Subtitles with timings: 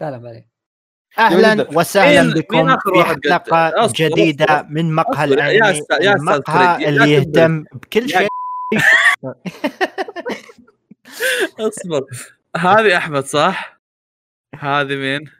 [0.00, 0.56] لا لا ما عليه
[1.18, 4.66] أهلا وسهلا بكم في حلقة جديدة.
[4.70, 7.12] من مقهى الأنمي المقهى اللي.
[7.12, 8.28] يهتم بكل شيء.
[11.60, 12.04] أصبر.
[12.56, 13.80] هذه أحمد صح؟
[14.54, 15.30] هذه مين؟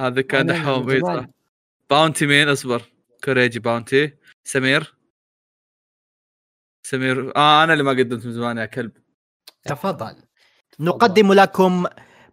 [0.00, 1.00] هذا كان دحوم.
[1.00, 1.26] صح
[1.90, 2.82] باونتي مين؟ أصبر.
[3.24, 4.16] كوريجي باونتي.
[4.44, 4.94] سمير؟
[6.86, 7.36] سمير.
[7.36, 8.92] آه أنا اللي ما قدمت من زمان يا كلب.
[9.64, 10.16] تفضل.
[10.80, 11.86] نقدم لكم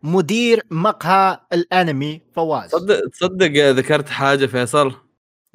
[0.04, 2.70] مدير مقهى الانمي فواز.
[2.72, 4.94] تصدق تصدق ذكرت حاجة فيصل؟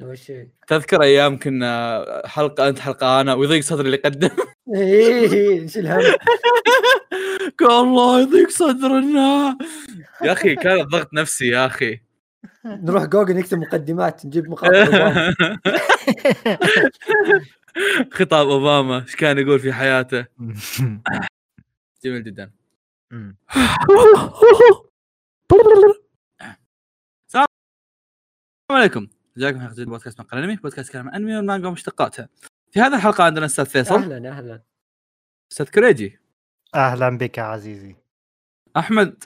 [0.01, 4.29] وش هي؟ تذكر أيام كنا حلقة أنت حلقة أنا ويضيق صدري اللي يقدم
[4.75, 6.01] إيه إيش الهم؟
[7.59, 9.57] قال الله يضيق صدرنا.
[10.23, 11.99] يا أخي كان ضغط نفسي يا أخي.
[12.65, 15.33] نروح جوجل نكتب مقدمات نجيب مقاطع أوباما.
[18.11, 20.25] خطاب أوباما إيش كان يقول في حياته؟
[22.03, 22.51] جميل جدا.
[27.27, 27.45] السلام
[28.71, 29.07] عليكم.
[29.37, 32.29] جاكم حلقه جديده من بودكاست مقال أنمي بودكاست كلام أنمي والمانجا ومشتقاتها
[32.71, 33.95] في هذه الحلقة عندنا أستاذ فيصل.
[33.95, 34.61] أهلا أهلا.
[35.51, 36.19] أستاذ كريجي.
[36.75, 37.95] أهلا بك يا عزيزي.
[38.77, 39.23] أحمد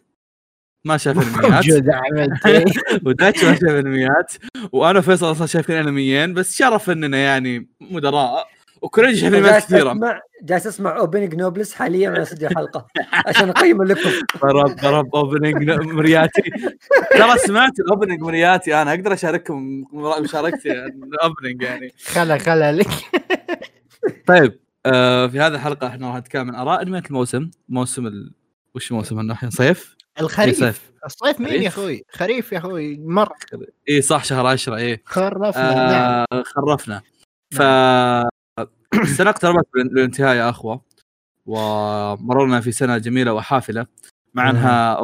[0.86, 1.54] ما شاف أنميات.
[1.66, 2.30] موجود احمد
[3.08, 4.34] وداتش ما شاف أنميات.
[4.72, 8.48] وأنا وفيصل أصلا شايفين أنميين بس شرف أننا يعني مدراء.
[9.24, 9.92] انميات جالس كثيرة.
[9.92, 12.88] اسمع جالس أسمع opening Noblesse حاليا وأنا اسجل حلقه
[13.26, 14.10] عشان أقيم لكم
[14.42, 16.42] ضرب ضرب opening مرياتي.
[17.12, 18.82] ترى سمعت ال opening مرياتي.
[18.82, 19.84] أنا أقدر أشارككم
[20.22, 21.94] مشاركتي ال opening يعني.
[22.06, 22.90] خلا خلا لك.
[24.28, 27.50] طيب آه في هذه الحلقة إحنا راح نتكلم عن آراء أنميات الموسم.
[27.70, 28.34] موسم ال...
[28.76, 30.92] وش موسم إحنا الحين؟ صيف؟ إيه الخريف صيف.
[31.06, 31.62] الصيف مين.
[31.62, 32.98] يا أخوي؟ خريف يا أخوي.
[32.98, 33.34] مر
[33.90, 35.74] اي صح شهر 10 اي خرفنا.
[35.74, 36.26] نعم.
[36.32, 37.02] آه خرفنا
[37.52, 37.62] ف
[38.94, 40.82] السنة اقتربت لل- للانتهاء يا أخوة.
[41.46, 43.88] ومررنا في سنة جميلة وحافلة.
[44.34, 44.96] مع انها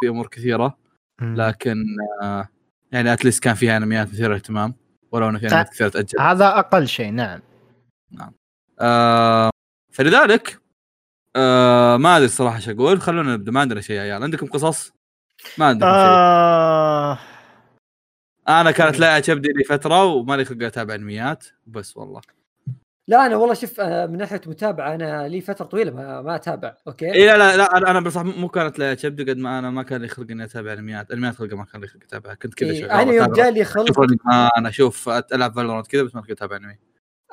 [0.00, 0.78] في أمور كثيرة.
[1.22, 1.84] لكن
[2.22, 2.48] آه
[2.92, 4.74] يعني اتليست كان فيها أنميات مثيرة للاهتمام.
[5.12, 6.20] ولو ان في أنميات كثيرة تأجل.
[6.20, 7.40] هذا أقل شيء نعم.
[8.80, 9.50] آه
[9.92, 10.60] فلذلك
[11.36, 13.00] آه ما أدري الصراحه إيش أقول.
[13.00, 13.52] خلونا نبدأ.
[13.52, 14.22] ما عندنا شيء يا عيال.
[14.22, 14.92] عندكم قصص؟
[15.58, 15.82] ما شيء.
[15.82, 17.18] آه.
[18.48, 21.44] أنا كانت لا كبدي لي فتره ومالي خلق أتابع أنميات.
[21.66, 22.20] بس والله.
[23.08, 26.76] لا أنا والله شوف آه، من ناحية متابعة أنا لي فترة طويلة ما, ما أتابع
[26.86, 30.02] okay؟ اي لا لا لا أنا بصراحه مو كانت كبدي قد ما أنا ما كان
[30.02, 33.02] لي خلق إني أتابع انميات انميات خلق ما كان لي خلق أتابعها كنت كذا إيه،
[33.02, 36.78] أنا يوم جالي خلق ما أنا أشوف ألعب Valorant كذا بس ما كنت أتابع أنمي.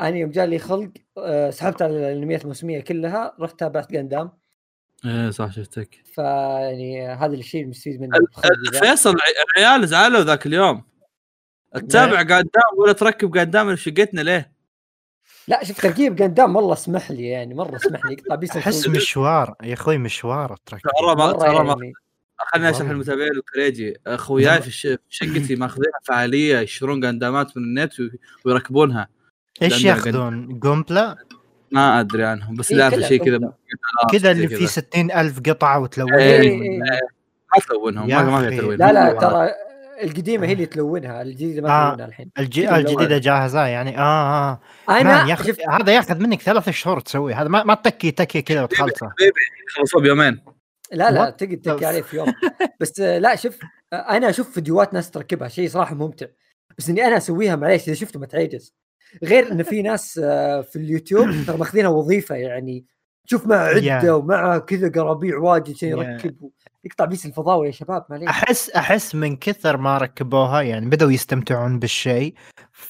[0.02, 4.32] أنا يوم جالي خلق آه، سحبت على الانميات الموسمية كلها رحت تابعت جاندام
[5.06, 6.02] إيه صح شفتك.
[6.14, 8.20] فيعني هذا الشيء المستفيد منه.
[8.74, 9.16] فيصل
[9.58, 10.84] العيال زعلوا ذاك اليوم.
[11.74, 14.55] تتابع Gundam ولا تركب Gundam شقتنا ليه؟
[15.48, 18.88] لا شوف تركيب Gundam والله اسمح لي يعني مرة اسمح لي يقطع بيس أحس.
[18.88, 21.76] مشوار يا أخوي مشوار ترى ترى ما ترى ما.
[22.54, 22.92] خليني اشرح والله.
[22.94, 28.12] المتابعين الكريجي أخوياي في الش- في شقتي ماخذينها فعالية يشترون قندامات من النت وي-
[28.46, 29.08] ويركبونها
[29.62, 31.16] إيش ياخذون قنبله
[31.72, 33.54] ما أدري عنهم بس إيه اللي اعرف كذا شيء كذا.
[34.12, 36.80] كذا اللي فيه ستين ألف قطعة وتلون إيه، إيه، إيه.
[36.80, 38.40] ما تلونهم ما.
[38.50, 39.14] فيها تلوين لا لا.
[39.20, 39.50] ترى
[40.04, 41.90] القديمة هي اللي تلونها الجديدة ما آه.
[41.90, 42.32] تلونها الحين.
[42.40, 42.62] الج...
[42.62, 43.18] كذا الجديدة.
[43.18, 43.98] جاهزة يعني.
[43.98, 44.60] آه آه.
[44.90, 45.58] أنا ياخذ شوف.
[45.70, 47.34] هذا ياخذ منك ثلاث شهور تسوي.
[47.34, 49.12] هذا ما, ما تكي تكي كذا وتخلصه.
[49.76, 50.40] خلصوا بيومين.
[50.92, 52.34] لا لا the تحكي عليه في يوم.
[52.80, 53.60] بس آه، لا شوف
[53.94, 56.26] آه، أنا أشوف فيديوهات ناس تركبها شيء صراحة ممتع.
[56.78, 58.76] بس إني أنا أسويها معليش إذا شفته ما تعجز.
[59.24, 62.86] غير ان في ناس آه، في اليوتيوب ترى ماخذينها وظيفة يعني.
[63.28, 64.06] تشوف مع عدة Yeah.
[64.06, 66.34] ومع كذا قرابيع واجد عشان Yeah.
[66.86, 68.30] يقطع بيس الفضاوة يا شباب معليش.
[68.30, 72.34] أحس أحس من كثر ما ركبوها يعني بدأوا يستمتعون بالشيء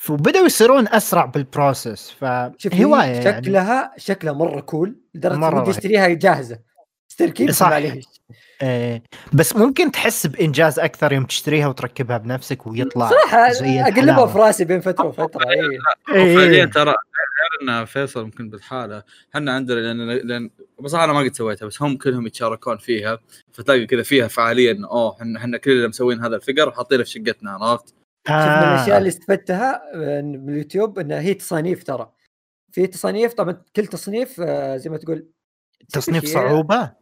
[0.10, 3.24] وبدأوا يصيرون أسرع بال process فهوايه يعني.
[3.24, 5.70] شكلها شكلها مرة cool لدرجة رهيب.
[5.70, 6.60] اشتريها جاهزة.
[7.16, 7.70] تركيب صح.
[7.70, 8.06] معليش
[8.62, 9.04] إيه
[9.34, 14.26] بس ممكن تحس بإنجاز أكثر يوم تشتريها وتركبها بنفسك ويطلع صراحة أقلبها.
[14.26, 16.36] في راسي بين فترة وفترة إيه.
[16.36, 16.66] فعليا.
[16.66, 16.94] ترى
[17.62, 19.04] غير ان فيصل ممكن بالحالة
[19.36, 20.50] إحنا عندنا لأن لأن
[20.80, 23.20] بصراحه أنا ما قد سويتها بس هم كلهم يتشاركون فيها
[23.52, 27.10] فتلاقي كذا فيها فعاليه إنه أوه إحنا إحنا كل اللي مسوين هذا الفقر حاطينه في
[27.10, 27.88] شقتنا عرفت؟
[28.28, 28.98] شوف من الأشياء آه.
[28.98, 32.12] اللي استفدتها آه، من اليوتيوب انها هي تصانيف ترى
[32.72, 35.28] في تصانيف طبعا كل تصنيف آه، زي ما تقول
[35.90, 36.98] تصنيف صعوبة آه،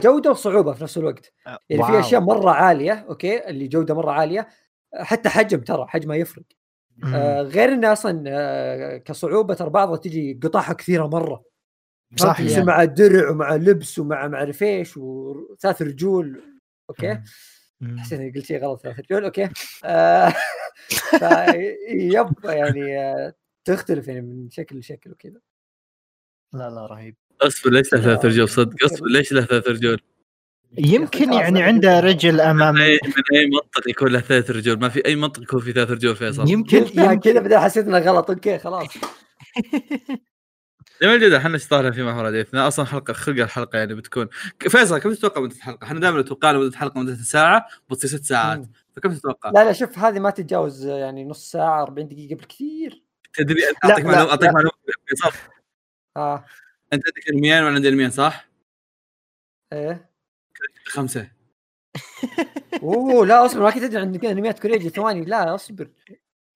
[0.00, 1.32] جودة وصعوبة في نفس الوقت.
[1.70, 2.00] يعني في.
[2.00, 4.48] أشياء مرة عالية okay؟ اللي جودة مرة عالية
[4.94, 6.44] آه، حتى حجم ترى حجمها يفرق.
[7.14, 11.44] آه، غير إنه أصلا آه، كصعوبة ترى بعضها تجي قطعها كثيرة مرة.
[12.16, 12.64] صح يعني.
[12.64, 16.42] مع درع ومع لبس ومع معرف إيش وثلاث رجول
[16.90, 17.20] okay.
[17.98, 19.48] حسيت إني قلت شيء غلط ثلاث رجول okay؟
[19.84, 20.32] آه،
[21.88, 23.34] yep يعني آه،
[23.64, 25.40] تختلف يعني من شكل لشكل وكذا.
[26.52, 27.16] لا لا رهيب.
[27.46, 30.00] اصبر ليش له ثلاث رجول صدق اصبر ليش له ثلاث رجول؟
[30.78, 33.00] يمكن يعني عنده رجل اي من أي
[33.46, 36.86] منطق يكون له ثلاث رجول ما في أي منطق يكون في ثلاث رجول فيصل يمكن
[36.94, 38.30] يا كذا بعدين حسيت إنه غلط.
[38.30, 38.88] okay خلاص.
[41.02, 44.28] جميل جدا إحنا اشتغلنا في محور حديثنا أصلا حلقة خلق الحلقة يعني بتكون
[44.60, 48.66] فيصل كم تتوقع مدة الحلقة؟ إحنا دائما نتوقع مدة الحلقة مدة ساعة بتصير ست ساعات.
[48.96, 53.02] فكم تتوقع؟ لا لا شوف هذه ما تتجاوز يعني نص ساعة 40 دقيقة بالكثير
[53.34, 54.50] تدري أعطيك معلومه أعطيك.
[54.50, 54.72] معلومة.
[55.06, 55.30] فيصل
[56.16, 56.44] آه.
[56.92, 58.48] انت عندك انميين وأنا عندي انميين صح؟
[59.72, 60.10] إيه
[60.84, 61.30] خمسه
[62.82, 65.88] اوه لا اصبر ما كنت ادري عن انميات كوريجي ثواني لا اصبر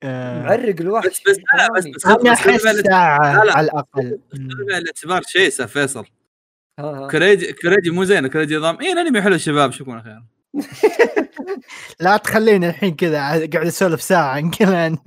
[0.03, 1.87] آه، معرق الوحش بس بس لا بس.
[1.87, 2.97] بس لا.
[2.97, 6.07] على الاقل الاعتبار شيء فيصل.
[7.11, 10.23] كوريجي كوريجي مو زين كوريجي نظام اي الانمي حلو شباب شوفون خير
[12.01, 14.99] لا تخليني الحين كذا قاعد اسولف ساعه عن كمان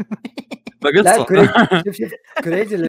[0.82, 1.54] بقصه كوريجي
[1.86, 2.12] شوف شوف
[2.44, 2.89] كوريجي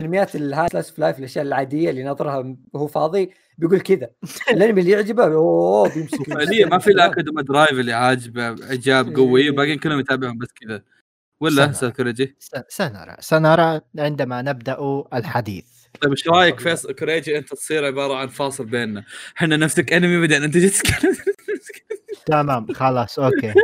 [0.00, 0.68] الانميات الهاي
[0.98, 4.10] لايف الأشياء العادية اللي ناظرها وهو فاضي بيقول كذا.
[4.50, 9.50] الأنمي اللي يعجبه أوه بيمسك فعليا ما في الا اكاديمي درايف اللي عاجبه إعجاب قوي
[9.50, 10.82] باقيين كلهم يتابعون بس كذا.
[11.40, 11.70] ولا سنة.
[11.70, 14.76] أستاذ كوريجي؟ س- سنرى سنرى عندما نبدأ
[15.14, 15.64] الحديث.
[16.00, 19.04] طيب إيش رأيك فيصل كوريجي؟ أنت تصير عبارة عن فاصل بيننا.
[19.36, 21.16] إحنا نفتك أنمي بعدين أنت جيت تتكلم.
[22.26, 23.54] تمام خلاص أوكي.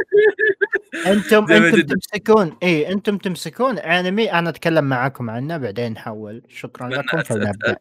[1.06, 1.80] أنتم أنتم.
[1.82, 4.32] تمسكون اي أنتم تمسكون انمي.
[4.32, 7.76] أنا أتكلم معاكم عنه بعدين نحول شكرا لكم فلنبدأ.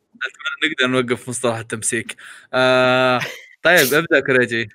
[0.64, 2.16] نقدر نوقف مصطلح التمسيك.
[2.54, 3.20] آه
[3.64, 4.70] طيب ابدأ كوريجي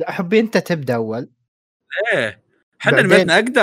[0.00, 1.28] لا، حبي أنت تبدأ أول.
[2.12, 2.42] إيه.
[2.80, 3.62] إحنا بعدين- أقدر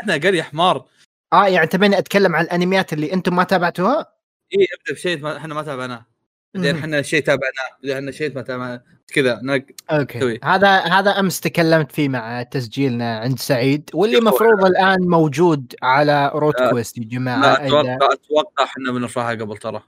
[0.00, 0.86] إحنا أقل يا حمار.
[1.32, 4.12] آه يعني تبيني أتكلم عن الأنميات اللي أنتم ما تابعتوها؟
[4.54, 6.06] اي ابدأ بشيء إحنا ما تابعناه.
[6.54, 6.76] بعدين.
[6.76, 8.82] إحنا شيء تابعناه بعدين إحنا شيء ما تابعناه
[9.14, 9.64] كذا نق...
[9.90, 10.40] okay سوي.
[10.44, 14.20] هذا هذا أمس تكلمت فيه مع تسجيلنا عند سعيد واللي.
[14.20, 16.70] مفروض الآن موجود على Root لا.
[16.70, 19.82] Quest يا جماعة أتوقع أتوقع إحنا بنرفعها قبل ترى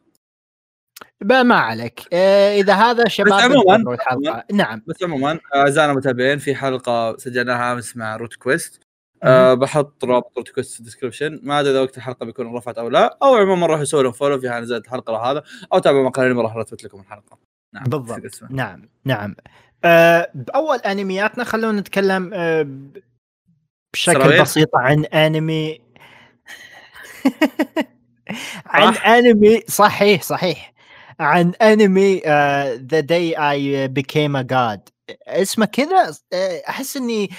[1.22, 6.55] ما عليك آه، إذا هذا شباب عموماً- انتظروا الحلقة نعم بس عموما اعزائنا المتابعين في
[6.55, 8.83] حلقة سجلناها أمس مع Root Quest
[9.24, 13.18] أه بحط رابط في ال description ما أدري إذا وقت الحلقة بيكون رفعت أو لا
[13.22, 15.42] أو عموما روحوا سووا لهم follow في نزلت الحلقة هذا
[15.72, 17.38] أو تابعوا مقالين راح رتبت لكم الحلقة.
[17.74, 18.20] نعم بالضبط.
[18.50, 19.34] نعم نعم.
[19.84, 22.98] آه، بأول أنمياتنا خلونا نتكلم ب-
[23.92, 25.80] بشكل سراويل؟ بسيط عن أنمي.
[28.66, 30.74] عن؟ أنمي صحيح صحيح.
[31.20, 32.18] عن أنمي
[32.76, 34.88] The Day I Became a God
[35.26, 37.30] اسمه كذا آه، أحس إني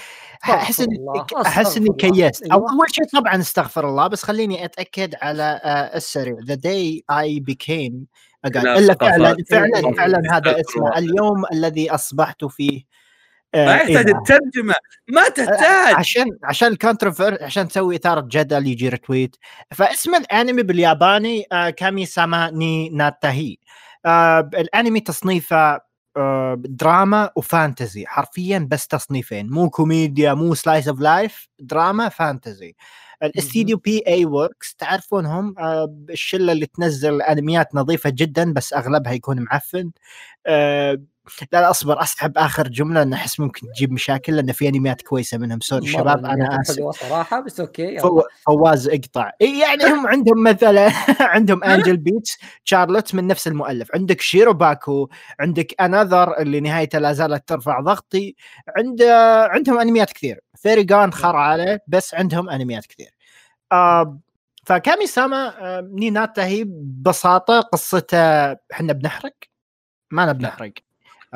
[0.44, 0.98] أحس إني
[1.46, 1.88] أحس إني.
[1.98, 2.42] كيست.
[2.42, 2.54] أيوة.
[2.72, 6.36] أول شيء طبعا استغفر الله بس خليني أتأكد على آه، السريع.
[6.46, 8.06] The Day I Became
[8.44, 10.60] لا، إلا فعلا فعلا فعلا هذا.
[10.60, 10.98] اسمه.
[10.98, 12.82] اليوم الذي أصبحت فيه
[13.54, 14.10] آه، ما يحتاج.
[14.10, 14.74] الترجمة.
[15.08, 15.94] ما تحتاج.
[15.94, 19.36] عشان عشان ال controversy عشان تسوي إثارة جدل يجي retweet
[19.74, 23.56] فاسم الانمي بالياباني آه، كامي ساما ني ناتاهي.
[24.06, 25.80] آه، الانمي تصنيفه آه،
[26.56, 32.74] دراما و fantasy حرفيا بس تصنيفين مو كوميديا مو slice of life دراما fantasy.
[33.22, 34.02] الاستديو P.A.
[34.06, 39.90] Works تعرفونهم؟ آه، الشلة اللي تنزل أنميات نظيفة جدا بس أغلبها يكون معفن.
[40.46, 41.02] آه،
[41.52, 45.38] لا لا أصبر اسحب آخر جملة لأن أحس ممكن تجيب مشاكل لأن في انميات كويسة
[45.38, 45.60] منهم.
[45.60, 47.00] sorry مرة شباب أنا آسف.
[47.00, 47.98] صراحة بس okay.
[47.98, 49.30] فو- فواز اقطع.
[49.40, 50.90] يعني هم عندهم مثلا
[51.20, 53.88] عندهم Angel Beats Charlotte من نفس المؤلف.
[53.94, 55.08] عندك شيروباكو
[55.40, 58.34] عندك Another اللي نهايته لا زالت ترفع ضغطي.
[58.78, 59.02] عند
[59.52, 60.40] عندهم انميات كثير.
[60.56, 63.10] Fairy Gone خر عليه بس عندهم انميات كثير.
[63.72, 64.20] آه
[64.66, 65.54] فكامي ساما
[65.92, 68.18] نيناتا هي ببساطة قصته
[68.52, 69.32] إحنا بنحرق؟
[70.10, 70.72] ما نبي نحرق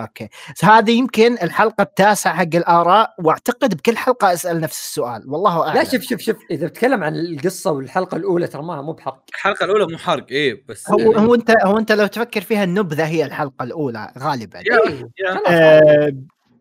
[0.02, 0.28] أوكي.
[0.62, 5.23] هذه يمكن الحلقة التاسعة حق الآراء وأعتقد بكل حلقة أسأل نفس السؤال.
[5.26, 5.75] والله أعلم.
[5.78, 9.64] لا شوف شوف شوف إذا بتتكلم عن القصة والحلقة الأولى ترى ما مو بحرق الحلقة
[9.64, 13.07] الأولى مو حرق إيه بس هو يعني- هو انت هو أنت لو تفكر فيها النبذة
[13.07, 14.59] هي الحلقة الأولى غالبا.
[14.59, 15.40] يا- إيه، يا.
[15.49, 16.12] آه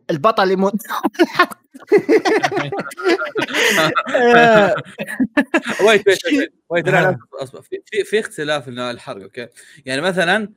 [0.09, 0.73] البطل يموت.
[4.15, 4.75] آه،
[5.85, 9.47] wait wait wait في في, في اختلاف الحرق okay.
[9.85, 10.49] يعني مثلا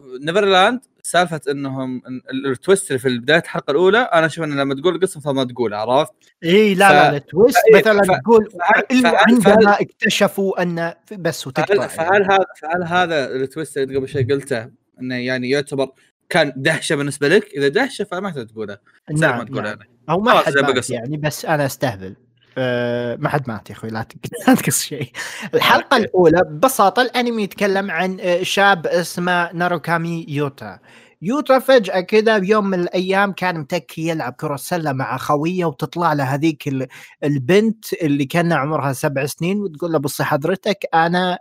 [0.00, 2.02] Neverland سالفة إنهم
[2.46, 5.74] ال twist اللي في بداية الحلقة الأولى أنا أشوف ان لما تقول القصة فما تقول
[5.74, 6.12] عرفت؟
[6.44, 11.86] اي لا ف- لا ال twist مثلا ف- تقول فهل- عندما اكتشفوا أن بس وتقطع
[11.86, 14.70] فهل, فهل هذا فهل هذا ال twist اللي قبل شوي قلته
[15.00, 15.88] إنه يعني يعتبر
[16.28, 19.78] كان دهشة بالنسبة لك؟ إذا دهشة فما تقولها سهل ما نعم, تقولها نعم.
[19.80, 19.90] يعني.
[20.10, 20.54] أو ما حد.
[20.90, 22.16] يعني بس أنا أستهبل
[22.58, 24.02] أه ما حد مات يا أخوي لا
[24.46, 25.10] تقص شيء.
[25.54, 25.96] الحلقة أوكي.
[25.96, 30.78] الأولى ببساطة الأنمي يتكلم عن آه، شاب اسمه ناروكامي يوتا.
[31.22, 36.24] يوتا فجأة كذا بيوم من الأيام كان متكي يلعب كرة سلة مع خويه وتطلع له
[36.24, 36.86] هذيك ال-
[37.24, 41.38] البنت اللي كان عمرها سبع سنين وتقول له بصي حضرتك أنا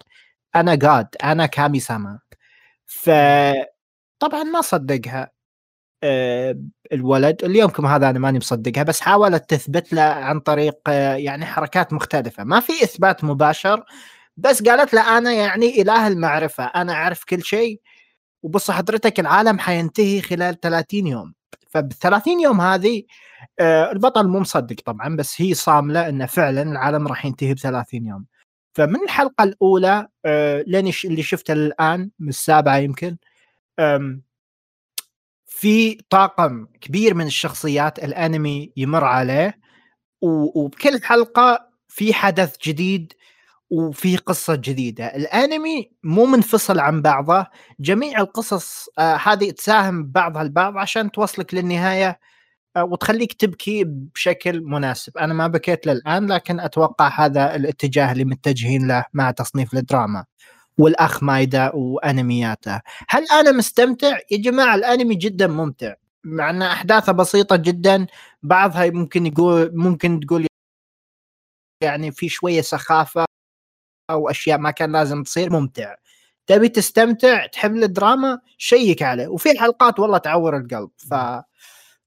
[0.56, 2.20] أنا جاد أنا كامي ساما.
[2.86, 3.10] ف
[4.20, 5.22] طبعا ما صدقها.
[5.24, 5.33] آه،
[6.94, 11.46] الولد اليوم كم هذا أنا ماني مصدقها بس حاولت تثبت له عن طريق آه، يعني
[11.46, 12.44] حركات مختلفة.
[12.44, 13.84] ما في إثبات مباشر
[14.38, 17.82] بس قالت له أنا يعني إله المعرفة أنا أعرف كل شيء
[18.44, 21.34] وبص حضرتك العالم حينتهي خلال 30 يوم.
[21.70, 23.04] فب 30 يوم هذه
[23.60, 28.06] آه، البطل مو مصدق طبعا بس هي صاملة إنه فعلا العالم راح ينتهي ب 30
[28.06, 28.26] يوم.
[28.76, 30.08] فمن الحلقة الأولى
[30.68, 33.18] لين اللي شفته الآن من السابعة يمكن
[35.56, 39.60] في طاقم كبير من الشخصيات الأنمي يمر عليه
[40.22, 43.14] وبكل حلقة في حدث جديد
[43.70, 45.06] وفي قصة جديدة.
[45.06, 47.48] الأنمي مو منفصل عن بعضه
[47.80, 52.20] جميع القصص آه هذه تساهم بعضها البعض عشان توصلك للنهاية
[52.76, 55.18] آه وتخليك تبكي بشكل مناسب.
[55.18, 60.26] أنا ما بكيت للآن لكن أتوقع هذا الاتجاه اللي متجهين له مع تصنيف الدراما.
[60.78, 62.82] والأخ مايدا وأنمياته.
[63.10, 65.94] هل أنا مستمتع؟ يا جماعة الأنمي جدا ممتع.
[66.24, 68.08] مع إن أحداثه بسيطة جدا
[68.44, 70.48] بعضها ممكن يقول ممكن تقول
[71.84, 73.26] يعني في شوية سخافة
[74.10, 75.96] أو أشياء ما كان لازم تصير ممتع.
[76.48, 79.28] تبي تستمتع تحب الدراما؟ شيك عليه.
[79.28, 80.90] وفي حلقات والله تعور القلب.
[80.98, 81.14] ف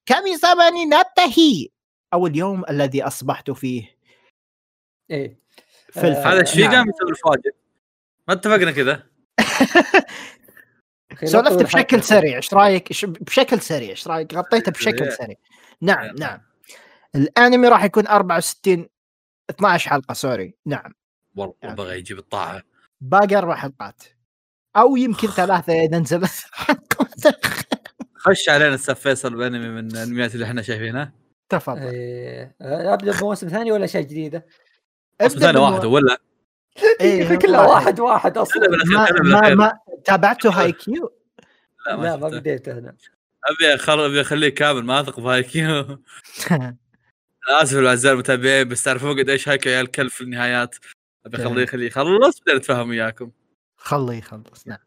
[0.06, 1.68] كامي زماني ناتهي
[2.12, 3.96] أو اليوم الذي أصبحت فيه.
[5.10, 5.38] إيه.
[5.90, 7.65] في آه هذا الشيء قام يسوي الفاجئ
[8.28, 9.02] ما اتفقنا كذا.
[11.24, 15.36] سولفت بشكل سريع إيش رأيك؟ بشكل سريع إيش رأيك؟ غطيته بشكل سريع.
[15.80, 16.40] نعم نعم.
[17.14, 18.88] الأنمي راح يكون 64
[19.50, 20.54] 12 حلقة سوري.
[20.66, 20.94] نعم.
[21.36, 21.74] والله يعني.
[21.74, 22.62] بغى يجيب الطاعة.
[23.00, 24.02] باقي أربع حلقات.
[24.76, 26.26] أو يمكن ثلاثة إذا نزل
[28.16, 31.12] خش علينا أستاذ فيصل بأنمي من الأنميات اللي إحنا شايفينها.
[31.48, 31.78] تفضل.
[31.78, 32.56] إيه.
[32.60, 34.46] أبدأ بموسم ثاني ولا شيء جديده؟
[35.22, 36.18] موسم ثاني واحد ولا؟
[37.00, 38.68] إيه كلها واحد واحد أصلا.
[38.68, 41.12] ما, ما, ما تابعته هاي كيو؟
[41.86, 42.96] لا ما, لا ما بديته أنا.
[43.44, 44.00] أبي أخل...
[44.00, 45.84] أبي أخليه كامل ما أثق بهاي كيو.
[47.48, 50.76] آسف الأعزاء المتابعين بس تعرفون قد إيش هاي عيال كلب في النهايات.
[51.26, 53.30] أبي أخليه يخليه يخلص بعدين اتفاهم وياكم.
[53.76, 54.78] خليه يخلص نعم.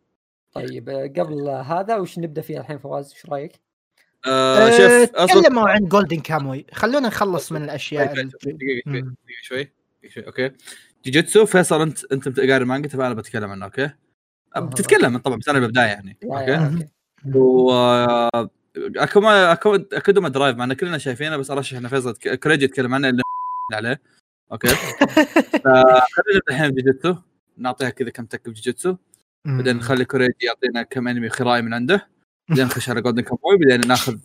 [0.51, 3.51] طيب قبل هذا وش نبدأ فيه الحين فواز؟ إيش رأيك؟
[4.27, 9.71] آه شوف تكلموا عن Golden Kamuy خلونا نخلص من الأشياء دقيقة شوي شوي
[10.09, 10.51] شوي okay.
[11.05, 13.89] جوجيتسو فيصل انت انت قاري المانجا فانا بتكلم عنه okay؟
[14.57, 16.87] بتتكلم طبعا بس أنا بالبداية يعني okay؟
[17.37, 17.71] و
[18.77, 23.21] اكوما Akudama Drive مع إن كلنا شايفينه بس أرشح إن فيصل كريجي يتكلم عنه اللي
[23.73, 24.01] عليه
[24.51, 24.67] okay؟
[25.63, 27.15] فخلينا الحين جوجيتسو
[27.57, 28.95] نعطيها كذا كم تك بجوجيتسو
[29.45, 32.07] بعدين نخلي كوريجي يعطينا كم أنمي خراي من عنده.
[32.49, 34.17] بعدين نخش على Golden Kamuy بعدين ناخذ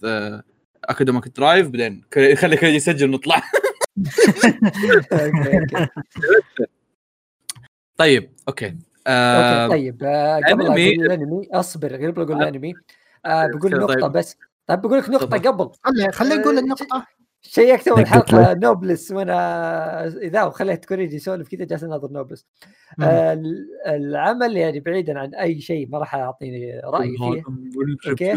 [0.85, 3.43] Akudama Drive بعدين خلي كوريجي يسجل ونطلع.
[7.97, 8.77] طيب okay.
[9.07, 10.03] آه okay طيب.
[10.05, 12.49] آه قبل أقول الأنمي أصبر قبل أقول آه.
[12.49, 12.75] الأنمي.
[13.27, 13.81] آه بقول طيب.
[13.81, 14.37] نقطة بس.
[14.67, 15.71] طيب بقول لك نقطة قبل.
[15.83, 17.07] خلي خلي نقول النقطة.
[17.47, 22.47] شيكت اول حلقة Noblesse وأنا إذا وخليت كوريجي يسولف كذا جالس اناظر Noblesse.
[23.03, 23.43] آه
[23.87, 27.43] العمل يعني بعيدا عن أي شيء ما راح أعطيني راي فيه.
[28.11, 28.33] okay؟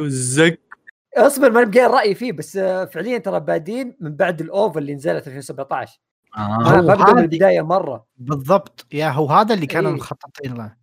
[1.18, 4.96] اصبر ما نبغى رأيي فيه بس آه، فعليا ترى بادين من بعد ال OVA اللي
[4.96, 6.00] نزلت 2017
[6.38, 6.58] آه.
[6.58, 8.06] ما بدا من البدايه مرة.
[8.18, 8.86] بالضبط.
[8.94, 9.98] يا هو هذا اللي كانوا إيه.
[9.98, 10.76] مخططين له.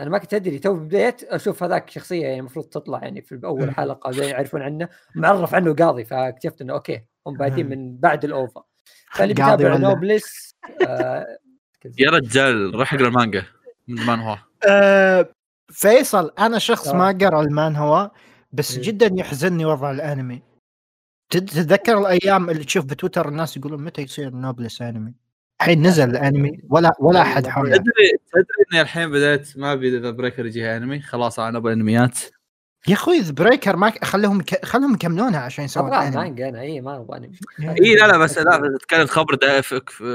[0.00, 3.74] أنا ما كنت أدري تو بديت أشوف هذاك شخصية يعني المفروض تطلع يعني في أول
[3.74, 8.34] حلقة زي يعرفون عنه معرف عنه قاضي فاكتشفت إنه okay هم بادين من بعد ال
[8.34, 8.62] OVA
[9.12, 10.54] فاللي بيتابع Noblesse
[10.86, 11.26] آه
[11.98, 13.44] يا رجال روح اقرأ المانجا.
[13.88, 14.38] من مانهوا؟
[14.68, 15.28] آه
[15.68, 16.96] فيصل أنا شخص آه.
[16.96, 18.10] ما قرأ المانهوا
[18.52, 18.82] بس إيه.
[18.82, 20.42] جدا يحزنني وضع الأنمي.
[21.30, 25.14] تتذكر الأيام اللي تشوف بتويتر الناس يقولون متى يصير Noblesse انمي
[25.60, 30.10] الحين نزل الأنمي ولا ولا أحد حوله تدري تدري إني الحين بديت ما أبي The
[30.10, 32.18] Breaker يجي انمي خلاص أنا أبغى أنميات.
[32.88, 34.64] يا أخوي The Breaker ما خليهم ك...
[34.64, 36.16] خليهم يكملونها عشان يسوون أنمي.
[36.16, 37.38] مانجا أنا إي ما أبغى أنمي.
[37.80, 39.38] إي لا لا بس لا تتكلم خبر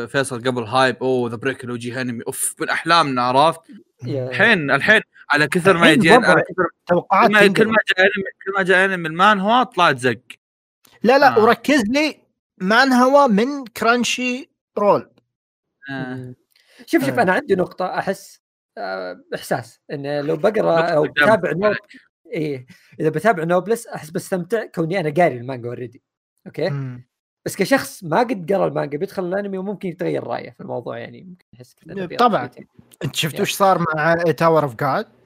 [0.08, 3.62] فيصل قبل hype أوه The Breaker يجي انمي أوف من أحلامنا عرفت؟
[4.04, 8.08] الحين الحين على كثر ما يجي على كثر توقعات كل ما جاء
[8.46, 10.22] كل ما جاء انمي المانهوا طلعت زق
[11.04, 11.44] لا لا آه.
[11.44, 12.20] وركز لي.
[12.58, 15.10] مانهوا من Crunchyroll.
[15.92, 16.34] آه.
[16.86, 17.22] شوف شوف آه.
[17.22, 18.42] أنا عندي نقطة أحس
[18.78, 19.82] آه إحساس.
[19.92, 21.76] إنه لو بقرأ أو بتابع نوب
[22.32, 22.66] إيه
[23.00, 26.04] إذا بتابع Noblesse أحس بستمتع كوني أنا قاري المانجا already
[26.48, 27.08] okay؟ مم.
[27.46, 31.46] بس كشخص ما قد قرأ المانجا بيدخل الأنمي وممكن يتغير رأيه في الموضوع يعني ممكن
[31.54, 32.50] يحس كذا طبعا.
[33.04, 35.17] أنت شفت وش صار مع Tower of God؟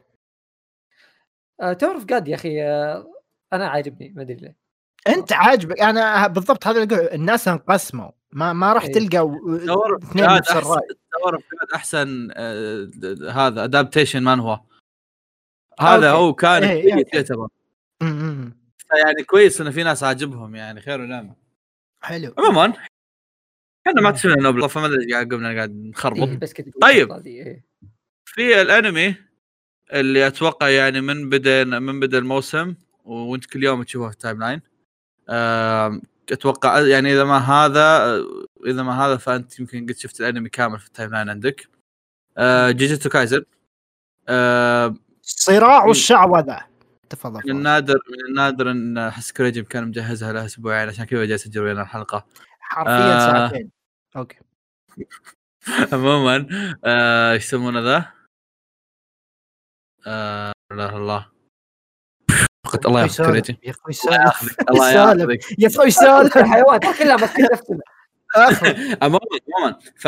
[1.62, 3.08] Tower of God يا أخي آه
[3.53, 4.56] أنا عاجبني ما أدري ليه.
[5.08, 8.12] أنت عاجبك أنا بالضبط هذا اللي الناس انقسموا.
[8.32, 8.91] ما ما راح إيه.
[8.91, 9.38] تلقى
[10.03, 10.88] اثنين نفس الرأي.
[11.12, 11.44] Tower
[11.75, 12.91] أحسن آه
[13.32, 14.60] هذا adaptation مانهوا؟
[15.80, 17.48] هذا هو كان إيه، يعتبر
[18.01, 18.58] أمم.
[18.77, 21.36] فيعني كويس إنه في ناس عاجبهم يعني خير ونعمة.
[22.01, 22.34] حلو.
[22.38, 22.74] عموما
[23.88, 26.20] إحنا ما تشوفنا Noblesse فما أدري قاعد قاعد نخربط.
[26.20, 27.12] إيه طيب.
[27.25, 27.65] إيه.
[28.25, 29.31] في الأنمي
[29.93, 34.62] اللي أتوقع يعني من بدأ من بدأ الموسم وأنت كل يوم تشوفه في ال timeline.
[36.31, 38.15] أتوقع يعني إذا ما هذا
[38.65, 41.67] إذا ما هذا فأنت يمكن قد شفت الأنمي كامل في ال timeline عندك.
[42.38, 43.44] آه، جوجوتسو كايزن
[44.29, 46.60] آه، الصراع والشعوذه
[47.10, 47.51] تفضل من.
[47.51, 51.81] النادر من النادر إن احس كوريجي كان مجهزها له أسبوعين عشان كذا جاي اسجل ويانا
[51.81, 52.25] الحلقة.
[52.60, 53.31] حرفيا آه.
[53.31, 53.71] ساعتين.
[54.15, 54.38] okay.
[55.93, 56.48] عموما
[56.86, 58.21] آه، إيش يسمونه ذا؟
[60.08, 61.27] آه، لا الله.
[62.65, 64.91] فقط الله ياخذ كوريجي يا أخوي ياخذك الله.
[64.91, 67.79] ياخذك يا أخوي سالف الحيوانات كلها ماسكين نفسنا
[69.01, 69.20] عموما
[69.58, 70.08] عموما ف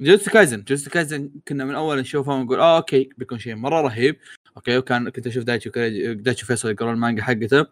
[0.00, 4.16] جوجوتسو كايزن جوجوتسو كايزن كنا من أول نشوفه ونقول آه okay بيكون شيء مرة رهيب.
[4.56, 7.66] okay وكان كنت أشوف دايتشي وكوريج- دايتشي فيصل يقرون المانجا حقته.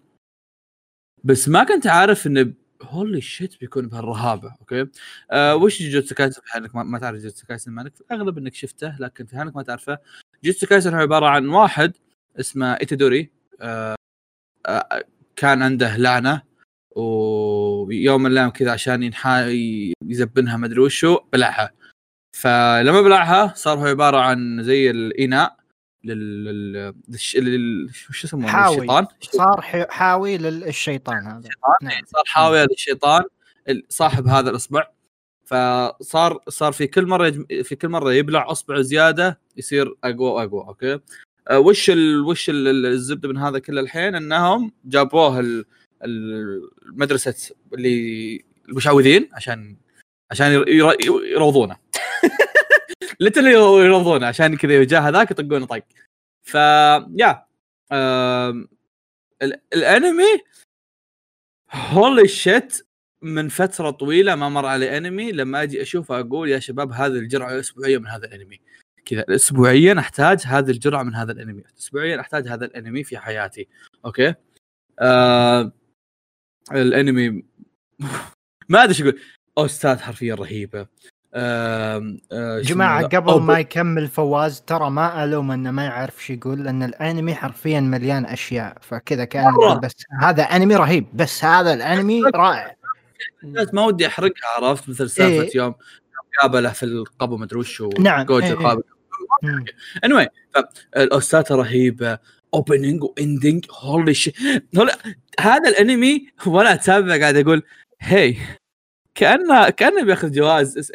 [1.25, 4.55] بس ما كنت عارف إنه holy shit بيكون بهالرهابة.
[4.61, 4.87] okay؟
[5.31, 9.27] آه وش جوجوتسو في حالك ما, تعرف جوجوتسو كايزن مالك؟ في الأغلب إنك شفته لكن
[9.27, 9.99] في حالك ما تعرفه.
[10.45, 11.93] جوجوتسو كايزن هو عبارة عن واحد
[12.41, 13.31] اسمه إيتادوري
[13.61, 13.95] آه
[14.67, 15.05] آه
[15.37, 16.43] كان عنده لعنة
[16.97, 19.47] ويوم من الأيام كذا عشان ينحا
[20.05, 21.73] يزبنها ما أدري وشو بلعها.
[22.37, 25.57] فلما بلعها صار هو عبارة عن زي الإناء
[26.05, 26.95] لل, لل...
[27.09, 27.37] للش...
[27.37, 27.91] لل...
[27.93, 28.77] شو اسمه حاوي.
[28.77, 31.49] الشيطان صار ح- حاوي للشيطان هذا.
[31.83, 32.03] نعم.
[32.07, 33.23] صار حاويه للشيطان
[33.89, 34.87] صاحب هذا الأصبع.
[35.45, 37.47] فصار صار في كل مرة يجم...
[37.63, 40.99] في كل مرة يبلع أصبع زيادة يصير أقوى وأقوى أوكي؟
[41.51, 42.21] أه وش ال...
[42.25, 42.69] وش ال...
[42.69, 45.65] ال- الزبدة من هذا كله الحين؟ إنهم جابوه ال...
[46.05, 49.77] ال- المدرسة اللي المشعوذين عشان
[50.31, 50.69] عشان ير...
[50.69, 50.97] ير...
[51.25, 51.77] يروضونه.
[53.21, 55.83] literally يروضونه عشان كذا يوجاه هذاك يطقونه طق.
[56.43, 56.55] ف
[57.17, 57.47] يا
[57.93, 58.69] آم...
[59.43, 59.61] ال...
[59.75, 60.41] الأنمي
[61.73, 62.87] holy shit
[63.23, 65.33] من فترة طويلة ما مر علي أنمي.
[65.33, 68.61] لما أجي اشوفه أقول يا شباب هذه الجرعة الاسبوعيه من هذا الأنمي.
[69.05, 69.25] كذا.
[69.29, 71.63] اسبوعيا أحتاج هذه الجرعة من هذا الأنمي.
[71.79, 73.69] اسبوعيا أحتاج هذا الأنمي في حياتي.
[74.05, 74.35] okay؟
[75.01, 75.73] آه
[76.73, 77.45] الأنمي
[78.69, 79.19] ما أدري إيش أقول.
[79.59, 80.87] ال OSTات حرفيا رهيبة.
[81.35, 83.41] آه آه ذا؟ قبل.
[83.41, 88.27] ما يكمل فواز ترى ما ألوم إنه ما يعرف شو يقول لأن الأنمي حرفيا مليان
[88.27, 88.79] أشياء.
[88.81, 91.07] فكذا كان بس هذا أنمي رهيب.
[91.15, 92.77] بس هذا الأنمي رائع.
[93.73, 95.57] ما ودي أحرقها عرفت؟ مثل سالفة إيه.
[95.57, 95.75] يوم
[96.41, 98.27] قابله في القبو مدري وش نعم.
[98.27, 98.67] جوجو إيه، إيه.
[98.67, 98.83] قابل
[100.05, 100.29] اني
[100.97, 102.19] الاوستات رهيبة
[102.55, 104.33] اوبننج واندنج هولي شي
[105.41, 107.63] هذا الأنمي وأنا اتابع قاعد أقول
[108.01, 108.37] هي
[109.15, 110.93] كانه كأنه بياخذ جوائز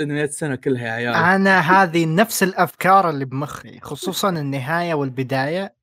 [0.00, 1.14] أنميات السنة كلها يا عيال.
[1.14, 5.74] أنا هذه نفس الأفكار اللي بمخي خصوصا النهاية والبداية.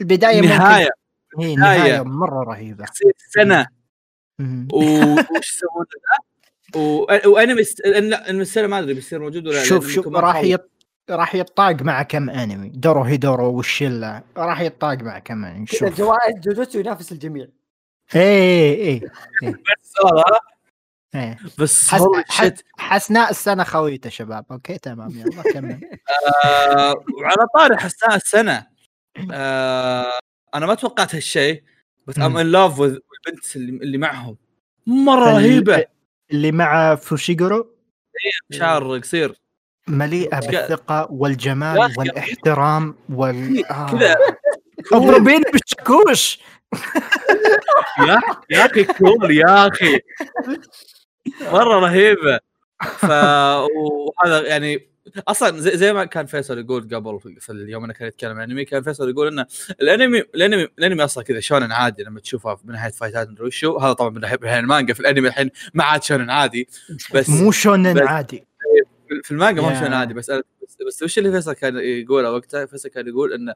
[0.00, 0.88] البداية نهاية.
[1.36, 1.78] ممكن هي نهاية.
[1.78, 2.84] نهاية مرة رهيبة.
[3.34, 3.66] سنة.
[4.72, 5.86] وش يسمونه
[6.74, 7.60] ذا و- وانمي
[8.40, 10.36] السنة ما أدري بيصير موجود ولا لا شوف شوف راح.
[10.36, 10.70] يط...
[11.12, 14.22] راح يطاق مع كم انمي؟ دوروهيدورو والشلة.
[14.36, 15.88] راح يطاق مع كم انمي؟ كذا شوف.
[15.88, 17.48] الجوائز جوجوتسو ينافس الجميع.
[18.14, 19.00] إيه إيه
[19.80, 20.24] بس هذا
[21.14, 21.38] إيه.
[21.58, 21.90] بس
[22.28, 22.52] حس...
[22.78, 24.44] حسناء السنة خويته شباب.
[24.50, 25.80] okay تمام يلا كمل.
[26.44, 28.66] آه، وعلى طاري حسناء السنة.
[29.32, 30.18] آه،
[30.54, 31.62] أنا ما توقعت هالشيء
[32.06, 32.36] بس I'm.
[32.36, 34.36] in love البنت اللي, اللي معهم.
[34.86, 35.84] مرة رهيبة.
[36.30, 37.76] اللي مع فوشيغورو؟
[38.52, 39.41] شعر قصير
[39.88, 41.92] مليئة بالثقة والجمال.
[41.98, 43.90] والاحترام وال آه.
[43.90, 44.16] كذا
[44.92, 46.38] اضربيني بالشاكوش.
[48.08, 49.98] يا يا أخي cool يا أخي.
[51.42, 52.38] مرة رهيبة.
[52.98, 54.92] ف وهذا يعني
[55.28, 58.64] أصلا زي, زي ما كان فيصل يقول قبل في- اليوم أنا كان يتكلم عن الأنمي
[58.64, 59.46] كان فيصل يقول انه
[59.80, 63.92] الانمي الانمي الأنمي أصلا كذا شونن عادي لما تشوفها من ناحية فايتات مدري وشو هذا
[63.92, 66.68] طبعا من ناحيه المانجا في الأنمي الحين ما عاد شونن عادي.
[67.14, 68.46] بس مو شونن عادي.
[69.22, 69.80] في المانجا ما هو يا.
[69.80, 73.32] شونن عادي بس أنا بس, بس وش اللي فيصل كان يقوله وقتها؟ فيصل كان يقول
[73.32, 73.48] إن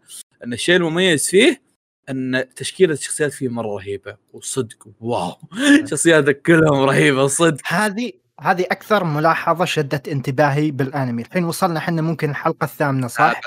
[0.45, 1.63] إن الشيء المميز فيه
[2.11, 5.33] إن تشكيلة الشخصيات فيه مرة رهيبة وصدق واو.
[5.91, 7.61] شخصياتك كلهم رهيبة صدق.
[7.67, 11.23] هذه هذه أكثر ملاحظة شدت انتباهي بالأنمي.
[11.23, 13.41] الحين وصلنا إحنا ممكن الحلقة الثامنة صح؟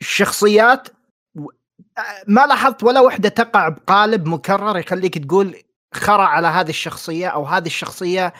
[0.00, 0.88] الشخصيات
[1.36, 1.50] و-
[1.98, 5.56] آه، ما لاحظت ولا وحدة تقع بقالب مكرر يخليك تقول
[5.94, 8.32] خرا على هذه الشخصية أو هذه الشخصية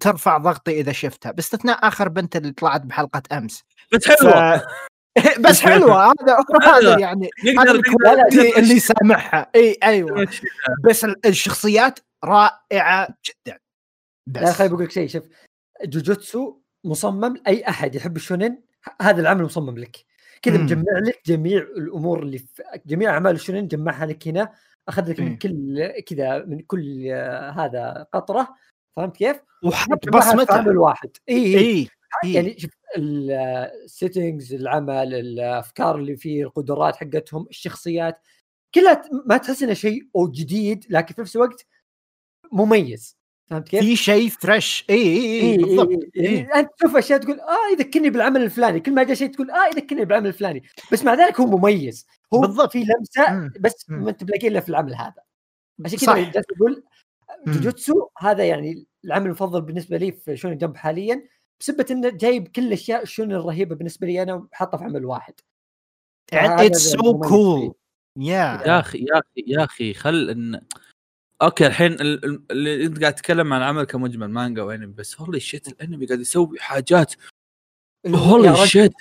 [0.00, 1.32] ترفع ضغطي إذا شفتها.
[1.32, 3.64] باستثناء آخر بنت اللي طلعت بحلقة أمس.
[3.92, 4.10] بس ف...
[4.26, 4.62] حلوة.
[5.48, 6.04] بس حلوة.
[6.06, 6.36] هذا
[6.76, 6.98] هذا.
[6.98, 10.26] يعني هذا ال quality اللي سامحها إي أيوه.
[10.84, 13.58] بس ال- الشخصيات رائعة جدا.
[14.26, 14.50] لا بس.
[14.56, 15.24] خليني بقول لك شيء شوف
[15.84, 17.94] جوجوتسو مصمم لأي أحد.
[17.94, 18.58] يحب الشونن
[19.02, 19.96] هذا العمل مصمم لك.
[20.42, 20.58] كذا.
[20.58, 24.52] مجمع لك جميع الأمور اللي في جميع أعمال الشونين جمعها لك هنا
[24.88, 25.36] أخذ لك من.
[25.38, 28.54] كل كذا من كل آه، هذا قطرة
[28.96, 31.88] فهمت كيف؟ وحط جمعها في بصمته عمل واحد اي اي اي
[32.24, 32.32] إي.
[32.32, 38.22] يعني شوف ال settings العمل الأفكار اللي فيه القدرات حقتهم الشخصيات
[38.74, 41.66] كلها ما تحس إنه شيء أو جديد لكن في نفس الوقت
[42.52, 43.16] مميز
[43.50, 46.36] فهمت كيف؟ في شيء fresh اي اي إيه اي بالضبط إيه إيه.
[46.38, 49.66] يعني أنت تشوف أشياء تقول آه يذكرني بالعمل الفلاني كل ما جاء شيء تقول آه
[49.66, 52.72] يذكرني بالعمل الفلاني بس مع ذلك هو مميز هو بالضبط.
[52.72, 53.50] في لمسة.
[53.60, 53.86] بس.
[53.88, 55.22] ما انت بلاقيه إلا في العمل هذا
[55.84, 55.98] عشان.
[55.98, 56.84] كذا جالس أقول.
[57.46, 61.28] جوجوتسو هذا يعني العمل المفضل بالنسبة لي في شونن جمب حاليا
[61.60, 65.34] بسبة إنه جايب كل الأشياء الشونن الرهيبة بالنسبة لي أنا وحاطها في عمل واحد.
[66.32, 67.74] it's so cool.
[68.16, 70.60] يا يا أخي يا أخي يا أخي خل إن
[71.42, 75.40] okay الحين ال- ال- اللي أنت قاعد تتكلم عن العمل كمجمل مانجا وأنمي بس holy
[75.40, 77.14] shit الأنمي قاعد يسوي حاجات.
[78.06, 78.92] holy shit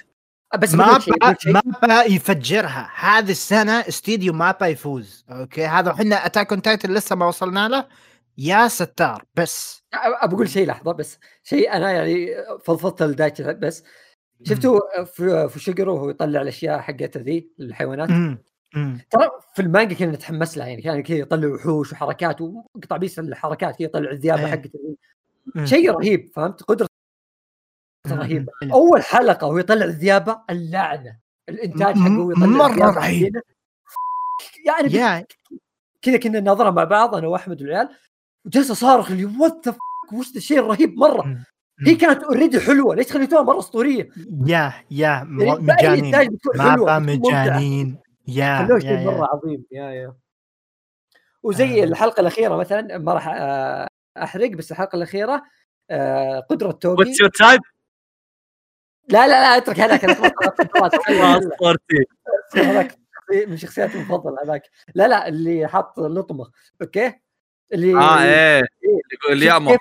[0.59, 1.03] بس مابا.
[1.45, 2.91] مابا يفجرها.
[2.95, 5.25] هذه السنة استديو مابا يفوز.
[5.29, 7.87] okay؟ هذا إحنا Attack on Titan لسه ما وصلنا له.
[8.39, 12.27] يا ستار بس ابى أقول شيء لحظة بس شيء أنا يعني
[12.63, 13.83] فضفضت لدايتش بس
[14.43, 14.79] شفتوا
[15.47, 18.09] فوشيغورو وهو يطلع الأشياء حقته ذي الحيوانات.
[19.09, 23.75] ترى في المانجا كنا نتحمس لها يعني كان كذا يطلع وحوش وحركات وقطع بيس الحركات
[23.75, 24.51] كذا يطلع الذيابة إيه.
[24.51, 24.95] حقته.
[25.63, 26.63] شيء رهيب فهمت.
[28.07, 28.71] رهيبة مم.
[28.71, 33.41] أول حلقة وهو يطلع الذيابة اللعنة الإنتاج حقه ويطلع مرة الذيابة رهيب.
[34.65, 35.27] يعني
[36.01, 37.89] كذا كنا نناظرها مع بعض أنا وأحمد والعيال
[38.49, 39.75] وجلس اصارخ اللي what the
[40.13, 41.37] وش ذا الشيء الرهيب مرة.
[41.87, 42.95] هي كانت already حلوة.
[42.95, 44.09] ليش خليتوها مرة أسطورية؟
[44.45, 45.07] yeah yeah
[45.39, 46.37] يعني مجانين.
[46.55, 46.99] مابا.
[46.99, 47.97] مجانين.
[48.27, 49.65] يا خلوه يا شيء مرة عظيم.
[49.71, 50.13] yeah yeah.
[51.43, 51.83] وزي آه.
[51.83, 55.41] الحلقة الأخيرة مثلا ما راح آه، أحرق بس الحلقة الأخيرة
[55.89, 57.61] آه، قدرة توجي what's your type
[59.09, 60.05] لا لا لا اترك هذاك.
[63.47, 64.61] من شخصياتي المفضلة هذاك.
[64.95, 66.51] لا لا اللي حاط لثمة.
[66.81, 67.13] okay؟
[67.73, 68.63] اللي آه إيه.
[69.31, 69.77] اللي يأمر.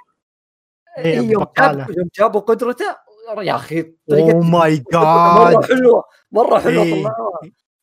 [0.98, 1.46] إيه، إيه، يوم
[1.98, 2.85] يوم جابوا قدرته
[3.42, 7.03] يا أخي oh my مرة جاد حلوة مرة حلوة إيه.
[7.05, 7.38] طلعوها.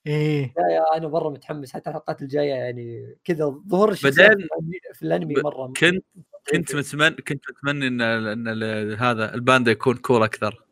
[0.07, 0.53] إيه.
[0.57, 4.47] yeah أنا مرة متحمس حتى الحلقات الجاية يعني كذا ظهور بعدين
[4.93, 6.03] في الانمي ب- مرة كنت
[6.51, 10.65] كنت متمنى كنت متمنى إن إن ال- هذا الباندا يكون cool أكثر.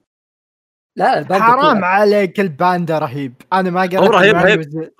[0.95, 1.85] لا الباندا حرام كلها.
[1.89, 3.33] عليك الباندا رهيب.
[3.53, 4.91] أنا ما قريت هو رهيب، رهيب.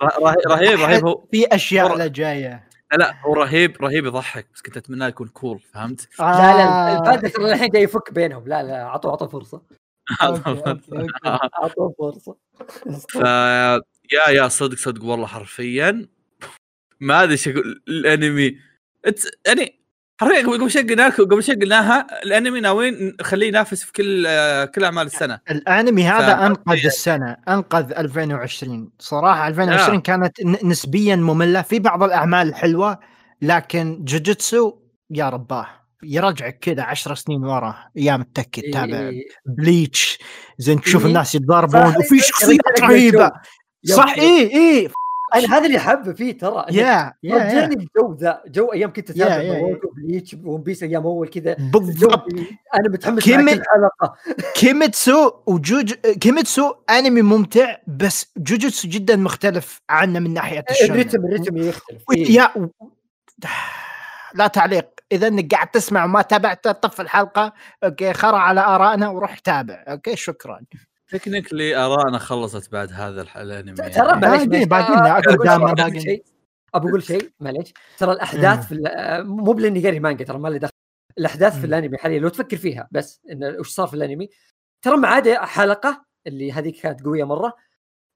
[0.46, 2.68] رهيب رهيب, هو في أشياء لا جاية.
[2.92, 6.96] لا لا هو رهيب رهيب يضحك بس كنت اتمناه يكون كول فهمت؟ لا لا آه.
[6.96, 9.62] الباندا ترى الحين جاي يفك بينهم لا لا أعطوه أعطوه فرصة.
[11.62, 12.36] أعطوه فرصة
[13.08, 13.14] ف
[14.12, 16.08] يا يا صدق صدق والله حرفيا
[17.00, 18.58] ما أدري إيش أقول الأنمي
[19.46, 19.83] يعني
[20.20, 24.84] حرفيا قبل شوي قلنا قبل شوي قلناها الأنمي ناويين نخليه ينافس في كل آه، كل
[24.84, 25.40] أعمال السنة.
[25.50, 30.00] الأنمي هذا ف- أنقذ السنة أنقذ 2020 صراحة 2020 yeah.
[30.00, 31.62] كانت نسبيا مملة.
[31.62, 32.98] في بعض الأعمال الحلوه
[33.42, 34.72] لكن جوجوتسو
[35.10, 35.66] يا رباه
[36.02, 38.98] يرجعك كذا 10 سنين ورا yeah متأكد تابع.
[38.98, 39.22] إيه.
[39.46, 40.18] بليتش.
[40.58, 41.06] زين تشوف.
[41.06, 43.30] الناس يتضاربون وفي شخصيات رهيبة.
[43.86, 44.88] صح إيه إيه
[45.34, 50.36] أنا هذا اللي احبه فيه ترى yeah رجعني الجو ذا جو أيام كنت اتابع بليتش
[50.44, 52.26] ون بيس أيام أول كذا بالضبط.
[52.74, 54.14] أنا متحمس كيمي- مع كل حلقه
[54.60, 61.56] كيميتسو وجوج كيميتسو أنمي ممتع بس جوجوتسو جدا مختلف عنه من ناحية الشونن الريتم الريتم
[61.56, 62.30] يختلف إيه.
[62.36, 62.70] yeah
[64.34, 64.86] لا تعليق.
[65.12, 67.52] إذا إنك قاعد تسمع وما تابعت طف الحلقة.
[67.84, 69.84] okay خرا على آرائنا وروح تابع.
[69.88, 70.60] okay شكرا.
[71.10, 74.20] technically ارائنا خلصت بعد هذا الأنمي ترى يعني.
[74.20, 74.64] معليش باقي- معليش.
[74.68, 76.00] باقي آه، لنا أقول قدامنا شيء- باقي.
[76.00, 76.24] شيء
[76.74, 78.12] ابى أقول شيء معليش ترى.
[78.12, 80.70] الأحداث في ال- مو بلأني قاري مانجا ترى ما لي دخل
[81.18, 81.66] الأحداث في.
[81.66, 84.28] الأنمي حاليا لو تفكر فيها بس انه وش صار في الأنمي
[84.84, 87.52] ترى ما عدا حلقة اللي هذيك كانت قوية مرة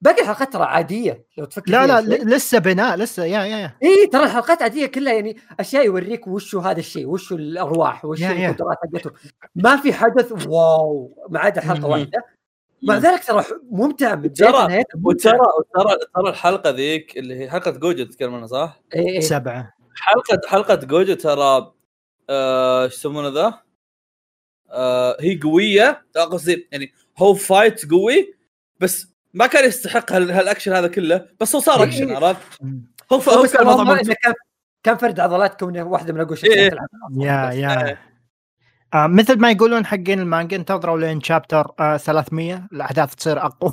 [0.00, 2.24] باقي الحلقات ترى عادية لو تفكر لا فيها لا شوي.
[2.24, 6.26] ل- لسه بناء لسه يا يا يا اي ترى الحلقات عادية كلها يعني أشياء يوريك
[6.26, 8.22] وش هذا الشيء وش الأرواح وش.
[8.22, 9.10] القدرات حقته
[9.54, 11.86] ما في حدث واو ما عدا حلقة.
[11.88, 12.24] واحدة
[12.82, 14.82] مع ذلك ترى ممتع من ترى-.
[15.04, 15.38] وترى
[15.74, 19.20] ترى ترى الحلقة ذيك اللي هي حلقة جوجو تتكلم عنها صح؟ إيه إيه.
[19.20, 21.72] سبعة حلقه حلقة جوجو ترى
[22.30, 23.60] آه، إيش يسمونه ذا؟
[24.70, 28.34] آه هي قوية آه، قصدي يعني هو fight قوي
[28.80, 31.88] بس ما كان يستحق هال- هالأكشن هذا كله بس هو صار إيه.
[31.88, 32.62] أكشن عرفت؟
[33.12, 33.46] هو هو
[34.22, 34.34] كان
[34.82, 36.42] كان فرد عضلات كونه واحدة من أقوى إيه.
[36.42, 38.07] الشخصيات العاب yeah yeah إيه.
[38.94, 43.72] آه مثل ما يقولون حقين المانجا انتظروا لين chapter آه 300 الأحداث تصير أقوى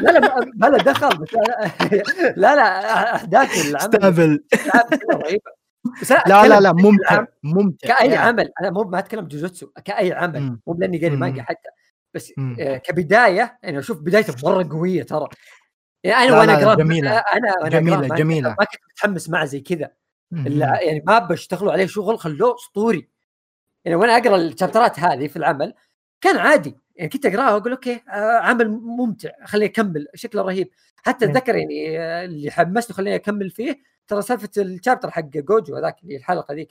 [0.00, 4.40] لا لا له دخل بس لا لا, لا أحداث العمل
[5.14, 5.42] رهيبه
[6.02, 8.18] بس لا لا لا بشكل ممتع ممتع كأي يا.
[8.18, 10.60] عمل أنا مو ما أتكلم جوجوتسو كأي عمل مم.
[10.66, 11.16] مو لأني قاري.
[11.16, 11.68] مانجا حتى
[12.14, 12.32] بس.
[12.60, 15.28] آه كبداية يعني أشوف بدايته مرة قوية ترى
[16.04, 17.10] يعني أنا لا، وأنا لا، اقرا جميلة.
[17.10, 18.48] أنا وأنا جميلة، أقرأ ما- جميلة.
[18.48, 19.90] ما كنت متحمس معه زي كذا
[20.32, 23.08] يعني ما بيشتغلوا عليه شغل خلوه أسطوري
[23.84, 25.74] يعني وأنا اقرا الشابترات هذه في العمل
[26.20, 26.76] كان عادي.
[26.96, 30.70] يعني كنت اقراها واقول okay آه عمل ممتع خليني أكمل شكله رهيب.
[30.96, 31.30] حتى مم.
[31.30, 36.02] أتذكر يعني آه، اللي حمسني خليني أكمل فيه ترى سالفة ال chapter حق جوجو هذاك
[36.02, 36.68] اللي الحلقة ذيك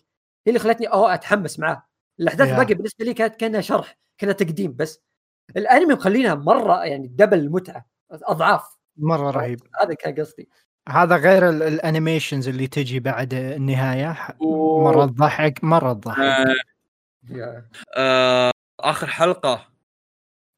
[0.47, 1.83] هي اللي خلتني اوه أتحمس معاه.
[2.19, 2.49] الأحداث.
[2.49, 5.01] الباقيه بالنسبة لي كانت كأنها شرح كأنها تقديم بس.
[5.57, 8.77] الأنمي مخلينها مرة يعني double المتعة أضعاف.
[8.97, 9.59] مرة رهيب.
[9.81, 10.49] هذا كان قصدي.
[10.89, 14.17] هذا غير ال- ال animations اللي تجي بعد النهاية.
[14.81, 16.47] مرة تضحك مرة تضحك.
[17.31, 17.63] آه،
[17.95, 19.69] آه، آخر حلقة.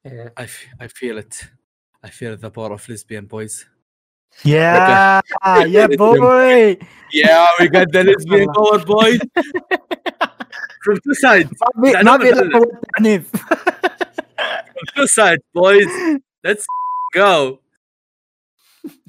[0.06, 0.34] إيه.
[0.40, 1.44] I, feel it.
[2.06, 3.66] I feel the power of lesbian boys.
[4.44, 5.20] يا
[5.66, 6.76] يا بوي
[7.12, 9.20] yeah we got the lesbian power boys
[10.84, 11.50] from two sides.
[11.76, 13.30] ما قوة تعنيف
[14.72, 15.92] from two sides boys.
[16.46, 16.64] Let's
[17.16, 17.58] go.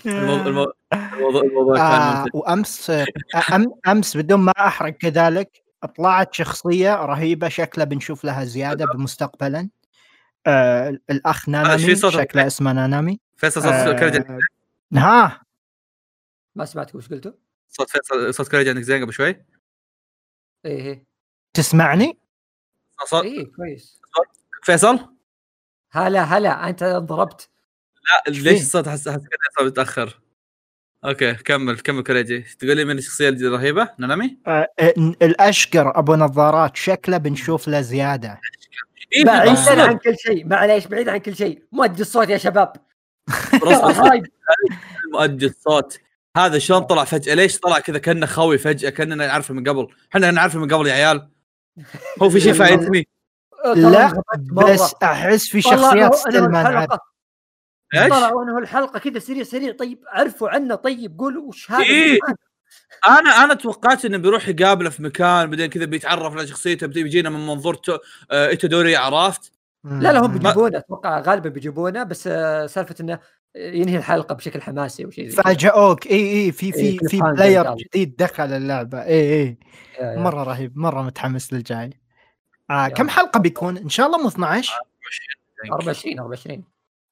[0.06, 2.32] الموضوع الموضوع كان آه ممتع.
[2.34, 2.92] وأمس
[3.54, 9.70] أم أمس بدون ما أحرق كذلك طلعت شخصية رهيبة شكله بنشوف لها زيادة بمستقبلا.
[10.48, 13.20] آه الأخ في نانامي شكله اسمه نانامي.
[13.38, 14.40] فيصل صوت آه
[14.94, 15.42] ها؟
[16.56, 17.32] ما سمعتك وش قلتوا؟
[17.70, 19.28] صوت فيصل صوت كرجع عندك زين قبل شوي.
[19.28, 19.46] إيه
[20.66, 21.06] إيه.
[21.54, 22.20] تسمعني؟
[23.06, 24.02] صوت إيه كويس.
[24.64, 25.16] فيصل؟
[25.92, 27.50] هلا هلا أنت ضربت.
[28.04, 29.22] لا ليش؟ الصوت حس حس
[29.58, 30.22] كذا متأخر.
[31.06, 32.46] أوكي كمل كمل كريجي.
[32.60, 36.76] تقول لي من الشخصية الرهيبة؟ نانامي؟ آه آه، الأشقر أبو نظارات.
[36.76, 38.40] شكله بنشوف له زيادة.
[39.16, 39.84] إيه بعيدا أصلاً.
[39.84, 40.48] عن كل شيء.
[40.48, 41.64] معليش بعيد عن كل شيء.
[41.72, 42.74] مؤدي الصوت يا شباب.
[45.14, 46.00] مؤدي الصوت.
[46.38, 49.88] هذا شلون طلع فجأة؟ ليش طلع كذا كأنه خوي فجأة؟ كأننا نعرفه من قبل.
[50.16, 51.30] إحنا نعرفه من قبل يا عيال.
[52.22, 53.08] هو في شيء فايتني
[53.76, 54.24] لا.
[54.38, 56.88] بس أحس في شخصيات أنه
[57.94, 62.20] إيش؟ طلعوا انه الحلقة كذا سريع سريع طيب عرفوا عنه طيب قولوا وش هذا إيه.
[63.08, 67.30] أنا أنا توقعت إنه بيروح يقابله في مكان بعدين كذا بيتعرف على شخصيته بيجي- بيجينا
[67.30, 67.98] من منظور تو-
[68.32, 69.52] آه، ايتودوري عرفت؟
[69.84, 70.32] لا لا هم.
[70.38, 73.20] بيجيبونه أتوقع غالبا بيجيبونه بس آه، سالفة إنه
[73.56, 75.44] ينهي الحلقة بشكل حماسي وشيء زي كذا.
[75.44, 77.76] فاجئوك إي إي في في إيه، في player.
[77.76, 79.58] جديد دخل اللعبة إي إي.
[80.18, 82.00] مرة رهيب مرة متحمس للجاي
[82.70, 82.88] آه.
[82.88, 84.74] كم حلقة بيكون إن شاء الله مو 12
[85.72, 86.64] 24 24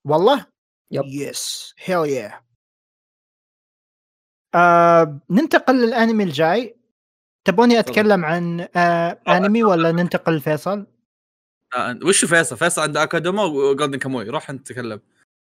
[0.05, 0.45] والله
[0.91, 1.05] yep.
[1.05, 2.41] yes hell yeah
[4.55, 6.75] آه ننتقل للأنمي الجاي.
[7.45, 10.87] تبوني أتكلم عن آه أنمي ولا ننتقل لفيصل؟
[11.75, 15.01] آه، وش فيصل؟ فيصل عنده Akudama و Golden Kamuy روح أنت تكلم.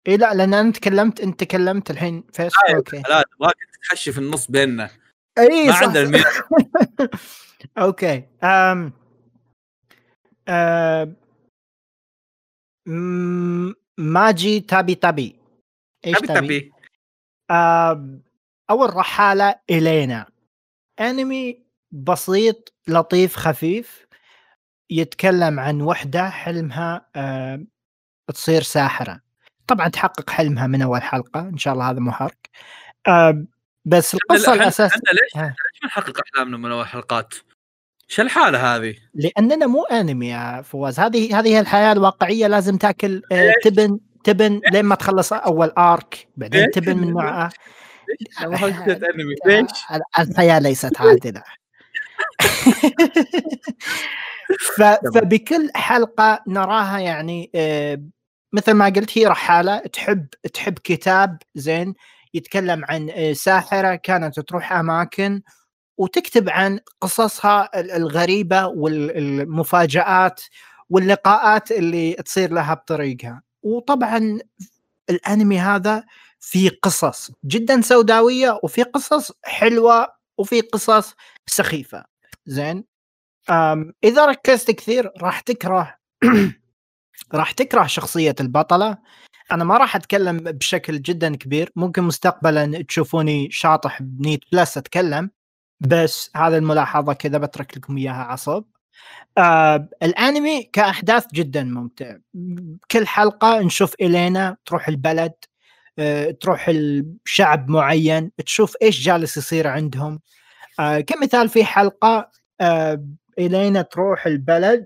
[0.07, 2.55] إي لا لأن أنا تكلمت أنت تكلمت الحين فيصل.
[2.67, 2.77] أيوة.
[2.77, 2.97] okay.
[3.09, 3.55] لا نبغاك
[3.89, 4.89] تحشي في النص بيننا.
[5.37, 5.83] إي ما صح.
[5.83, 6.23] عندنا
[7.77, 8.23] okay.
[8.43, 8.93] أم...
[12.87, 13.75] أم...
[13.99, 15.35] ماجي تابي تابي
[16.05, 16.71] إيش تبي تابي؟ تبي
[17.51, 18.23] أم...
[18.69, 20.25] أو الرحالة إلينا
[20.99, 24.07] أنمي بسيط لطيف خفيف
[24.89, 27.67] يتكلم عن وحدة حلمها أم...
[28.33, 29.21] تصير ساحرة
[29.67, 32.37] طبعا تحقق حلمها من أول حلقة إن شاء الله هذا مو حرق
[33.07, 33.47] أم...
[33.85, 35.35] بس القصة الأساس إحنا ليش.
[35.35, 37.33] ليش ما نحقق أحلامنا من أول حلقات؟
[38.11, 43.53] شو الحالة هذه؟ لأننا مو أنمي يا فواز هذه هذه الحياة الواقعية لازم تأكل آه،
[43.63, 47.49] تبن تبن لين ما تخلص أول ارك بعدين؟ تبن من نوعها
[48.09, 51.43] ليش؟ أنمي ليش؟ آه، الحياة ليست عادلة.
[55.15, 58.01] فبكل حلقة نراها يعني آه،
[58.53, 61.93] مثل ما قلت هي رحالة تحب تحب كتاب زين
[62.33, 65.41] يتكلم عن آه، ساحرة كانت تروح أماكن
[65.99, 70.41] وتكتب عن قصصها ال- الغريبة والمفاجات
[70.89, 73.41] واللقاءات اللي تصير لها بطريقها.
[73.63, 74.39] وطبعا
[75.09, 76.03] الأنمي هذا
[76.39, 80.07] في قصص جدا سوداوية وفي قصص حلوة
[80.37, 81.15] وفي قصص
[81.47, 82.05] سخيفة.
[82.45, 82.83] زين؟
[84.03, 85.95] إذا ركزت كثير راح تكره
[87.33, 88.97] راح تكره شخصية البطلة.
[89.51, 95.31] أنا ما راح أتكلم بشكل جدا كبير ممكن مستقبلا تشوفوني شاطح بنيت بلس أتكلم.
[95.79, 98.63] بس هذا الملاحظة كذا بترك لكم إياها عصب.
[99.37, 102.15] آه الأنمي كأحداث جدا ممتع.
[102.91, 105.33] كل حلقة نشوف إلينا تروح البلد
[105.99, 110.19] آه تروح الشعب معين تشوف إيش جالس يصير عندهم.
[110.79, 113.05] آه كمثال في حلقة آه
[113.39, 114.85] إلينا تروح البلد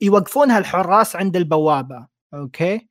[0.00, 2.88] يوقفونها الحراس عند البوابة أوكي؟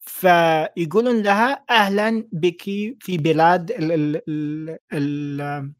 [0.00, 2.62] فيقولون لها أهلا بك
[3.00, 5.70] في بلاد ال ال ال ال آه،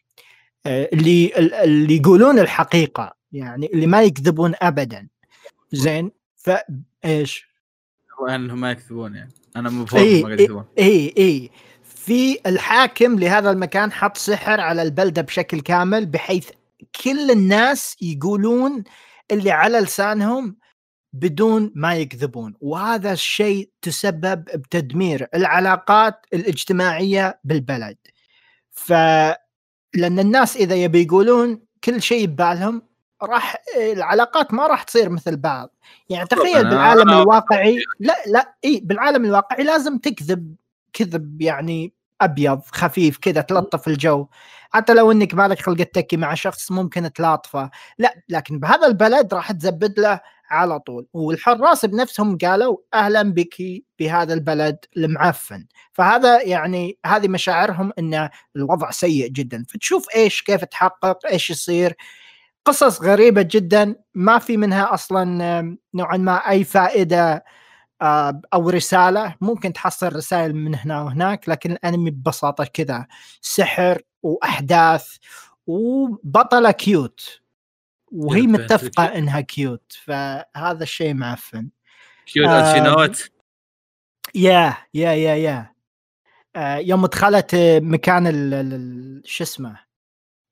[0.66, 1.32] اللي
[1.64, 5.08] اللي يقولون الحقيقة يعني اللي ما يكذبون ابدا.
[5.72, 7.46] زين؟ فايش
[8.28, 9.32] يعني أنهم ما يكذبون يعني.
[9.56, 10.64] أنا مو بفهم ما يكذبون.
[10.78, 11.50] اي اي
[11.84, 16.50] في الحاكم لهذا المكان حط سحر على البلدة بشكل كامل بحيث
[17.04, 18.84] كل الناس يقولون
[19.30, 20.56] اللي على لسانهم
[21.12, 22.54] بدون ما يكذبون.
[22.60, 27.96] وهذا الشيء تسبب بتدمير العلاقات الاجتماعية بالبلد.
[28.70, 28.92] ف
[29.94, 32.82] لأن الناس إذا يبي يقولون كل شيء ببالهم
[33.22, 35.74] راح العلاقات ما راح تصير مثل بعض.
[36.08, 40.54] يعني تخيل بالعالم الواقعي لا لا إي بالعالم الواقعي لازم تكذب
[40.92, 44.26] كذب يعني أبيض خفيف كذا تلطف الجو.
[44.70, 47.70] حتى لو إنك مالك خلق تكي مع شخص ممكن تلاطفه.
[47.98, 50.20] لا لكن بهذا البلد راح تزبد له
[50.52, 51.06] على طول.
[51.12, 53.56] والحراس بنفسهم قالوا أهلا بك
[53.98, 55.66] بهذا البلد المعفن.
[55.92, 59.64] فهذا يعني هذه مشاعرهم إن الوضع سيء جدا.
[59.68, 61.96] فتشوف إيش كيف تحقق إيش يصير.
[62.64, 67.44] قصص غريبة جدا ما في منها أصلا نوعا ما أي فائدة
[68.02, 69.34] آه، أو رسالة.
[69.40, 73.06] ممكن تحصل رسائل من هنا وهناك لكن الأنمي ببساطة كذا.
[73.40, 75.16] سحر وأحداث
[75.66, 77.41] وبطلة cute.
[78.12, 79.04] وهي متفقة.
[79.04, 81.68] إنها cute فهذا الشيء معفن
[82.26, 83.30] cute آه، it's not
[84.34, 85.72] yeah yeah yeah yeah
[86.56, 89.80] آه، يوم دخلت مكان شو اسمه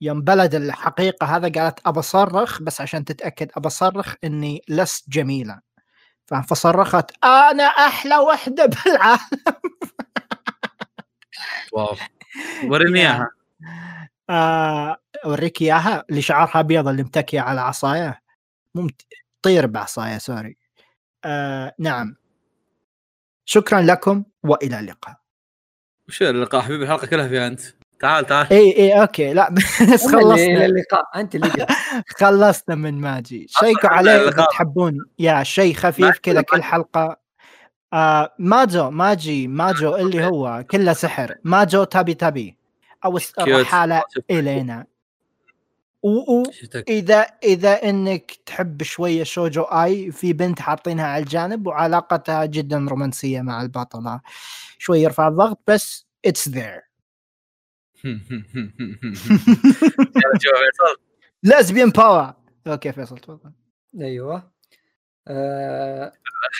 [0.01, 5.61] يوم بلد الحقيقة هذا قالت أبى اصرخ بس عشان تتأكد أبى اصرخ إني لست جميلة؟
[6.49, 9.21] فصرخت أنا أحلى وحدة بالعالم
[11.73, 11.97] wow
[12.69, 13.05] وريني يا.
[13.05, 13.31] إياها
[14.31, 18.23] آه، أوريك إياها اللي شعرها أبيض اللي متكية على عصاية.
[18.75, 19.03] مو مت-
[19.43, 20.57] طير بعصاية sorry.
[21.25, 22.17] آه، نعم.
[23.45, 25.17] شكرا لكم وإلى اللقاء.
[26.09, 27.61] وش اللقاء حبيبي؟ الحلقة كلها فيها أنت.
[28.01, 28.47] تعال تعال.
[28.53, 29.33] إي إي okay.
[29.33, 29.51] لا
[29.95, 31.05] بس خلصنا إلى اللقاء.
[31.21, 31.67] أنت اللي.
[32.21, 33.47] خلصنا من ماجي.
[33.49, 34.47] شيكوا عليه اذا.
[34.51, 37.21] تحبون يا شيء خفيف كذا كل حلقة.
[37.93, 40.65] آه ماجو ماجي ماجو اللي هو.
[40.71, 41.35] كله سحر.
[41.45, 42.57] ماجو تابي تابي.
[43.05, 43.19] أو.
[43.39, 44.03] الرحالة.
[44.31, 44.87] إلينا.
[46.03, 46.91] و- و- شفتك.
[46.91, 53.41] إذا إذا إنك تحب شوية shoujo ai في بنت حاطينها على الجانب وعلاقتها جدا رومانسية
[53.41, 54.21] مع البطلة.
[54.79, 56.81] شوي يرفع الضغط بس it's their
[61.43, 62.35] lesbian power
[62.67, 63.53] okay فيصل تفضل.
[64.01, 64.53] أيوه.
[65.29, 66.13] آه،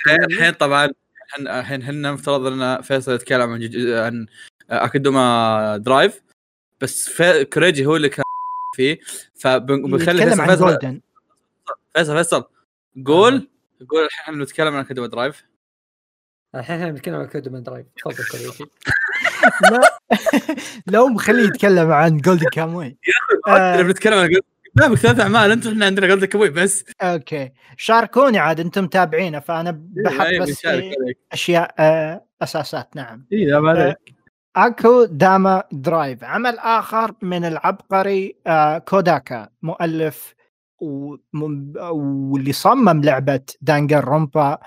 [0.07, 4.27] الحين الحين طبعا الحين- الحين إحنا مفترض إن فيصل يتكلم عن عن
[4.71, 6.23] Akudama Drive
[6.81, 7.23] بس
[7.53, 8.25] كريجي هو اللي كان
[8.81, 8.99] فيه
[9.35, 11.01] فبنخلي فيصل عن فيصل Golden.
[11.95, 12.45] فيصل فيصل.
[13.07, 13.49] قول.
[13.91, 15.45] قول الحين إحنا بنتكلم عن Akudama Drive.
[16.55, 17.87] الحين إحنا بنتكلم عن Akudama Drive.
[17.97, 18.55] تفضل
[19.71, 19.81] لا
[20.95, 22.97] لو مخليه يتكلم عن Golden Kamuy.
[23.49, 24.29] إحنا آه، بنتكلم عن
[24.77, 25.51] قدامك ثلاث أعمال.
[25.51, 26.85] أنتم إحنا عندنا Golden Kamuy بس.
[27.03, 27.51] okay.
[27.77, 31.19] شاركوني عاد أنتم متابعينه فأنا بحط إيه، بس إيه، عليك.
[31.33, 32.97] أشياء آه، أساسات.
[32.97, 33.27] نعم.
[33.33, 34.20] اي لا ما عليك.
[34.61, 36.25] Akudama Drive.
[36.25, 40.35] عمل آخر من العبقري آه، كوداكا مؤلف
[40.81, 44.59] واللي صمم لعبة Danganronpa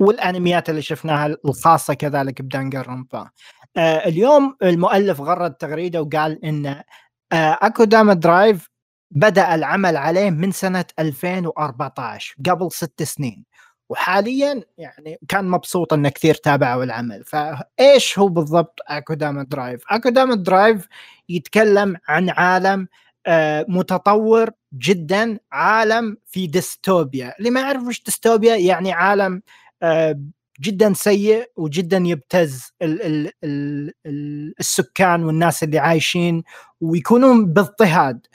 [0.00, 3.30] والأنميات اللي شفناها الخاصة كذلك ب Danganronpa
[3.76, 8.68] آه، اليوم المؤلف غرد تغريدة وقال إن آه، Akudama Drive
[9.10, 13.44] بدأ العمل عليه من سنة 2014 قبل ست سنين.
[13.88, 17.24] وحاليا يعني كان مبسوط ان كثير تابعوا العمل.
[17.24, 20.86] فايش هو بالضبط Akudama Drive Akudama Drive
[21.28, 22.88] يتكلم عن عالم
[23.26, 27.34] آه، متطور جدا عالم في ديستوبيا.
[27.38, 29.42] اللي ما يعرف وش ديستوبيا يعني عالم
[29.82, 30.20] آه،
[30.60, 36.42] جدا سيء وجدا يبتز ال ال ال ال السكان والناس اللي عايشين
[36.80, 38.26] ويكونون باضطهاد.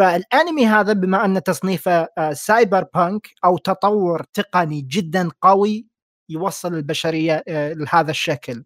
[0.00, 5.86] فالانمي هذا بما أن تصنيفه آه، cyberpunk أو تطور تقني جدا قوي
[6.28, 8.64] يوصل البشرية آه، لهذا الشكل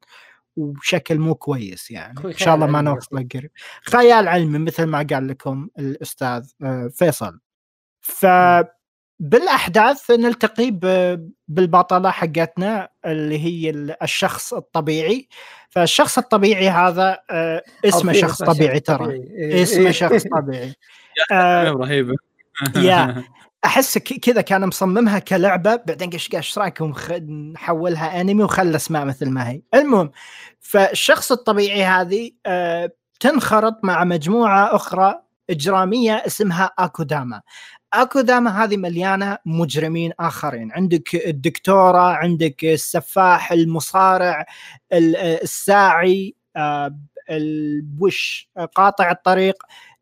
[0.57, 2.25] وبشكل مو كويس يعني.
[2.25, 3.51] إن شاء الله ما نوصل قريب.
[3.83, 7.41] خيال علمي مثل ما قال لكم الأستاذ آه، فيصل.
[8.01, 8.27] ف
[9.21, 10.71] بالاحداث نلتقي
[11.49, 15.29] بالبطلة حقتنا اللي هي ال- الشخص الطبيعي.
[15.71, 17.19] فالشخص الطبيعي هذا
[17.85, 19.13] اسمه شخص طبيعي ترى.
[19.13, 19.91] إيه، اسمه إيه.
[19.91, 20.75] شخص طبيعي.
[21.33, 22.15] آه، رهيبة.
[22.77, 23.25] يا
[23.65, 26.95] أحس كذا كان مصممها كلعبة بعدين قش إيش رأيكم؟
[27.55, 29.63] نحولها انمي وخلى اسماء مثل ما هي.
[29.75, 30.11] المهم
[30.61, 32.91] فالشخص الطبيعي هذه آه،
[33.21, 37.41] تنخرط مع مجموعة أخرى إجرامية اسمها أكوداما.
[37.93, 40.73] أكوداما هذه مليانة مجرمين آخرين.
[40.73, 44.47] عندك الدكتورة عندك السفاح المصارع
[44.93, 46.97] ال- الساعي آه،
[47.31, 49.55] الوش قاطع الطريق.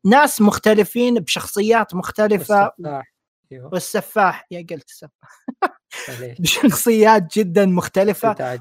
[0.05, 2.64] ناس مختلفين بشخصيات مختلفة.
[2.64, 3.12] والسفاح.
[3.53, 3.70] أيوه.
[3.72, 4.46] والسفاح.
[4.50, 5.40] يا قلت السفاح.
[6.40, 8.59] بشخصيات جدا مختلفة.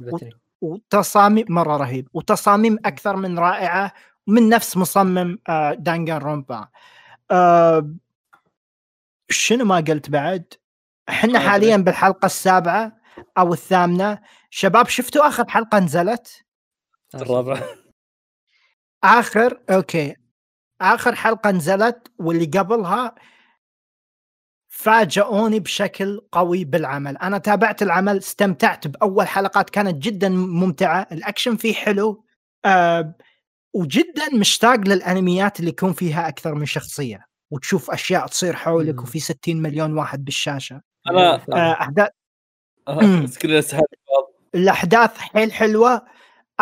[0.62, 2.08] وتصاميم مرة رهيب.
[2.14, 3.94] وتصاميم أكثر من رائعة
[4.28, 6.68] من نفس مصمم آه، دانجان رومبا
[7.32, 7.96] آه،
[9.30, 10.54] شنو ما قلت بعد؟
[11.10, 12.98] إحنا حاليا بالحلقة السابعة
[13.38, 14.20] أو الثامنة.
[14.50, 16.44] شباب شفتوا آخر حلقة نزلت؟
[17.16, 17.62] الرابع
[19.04, 20.16] آخر؟ أوكي.
[20.82, 23.16] آخر حلقة نزلت واللي قبلها
[24.70, 27.18] فاجئوني بشكل قوي بالعمل.
[27.18, 31.08] أنا تابعت العمل استمتعت بأول حلقات كانت جدا ممتعة.
[31.12, 32.26] الأكشن فيه حلو.
[32.66, 33.16] أه
[33.74, 37.26] وجدا مشتاق للأنميات اللي يكون فيها أكثر من شخصية.
[37.52, 39.04] وتشوف أشياء تصير حولك مم.
[39.04, 40.82] وفي 60 مليون واحد بالشاشة.
[41.10, 42.10] أنا أه أحداث
[42.88, 42.92] آه،
[43.84, 44.32] بعض.
[44.56, 46.02] الأحداث حيل حلوة.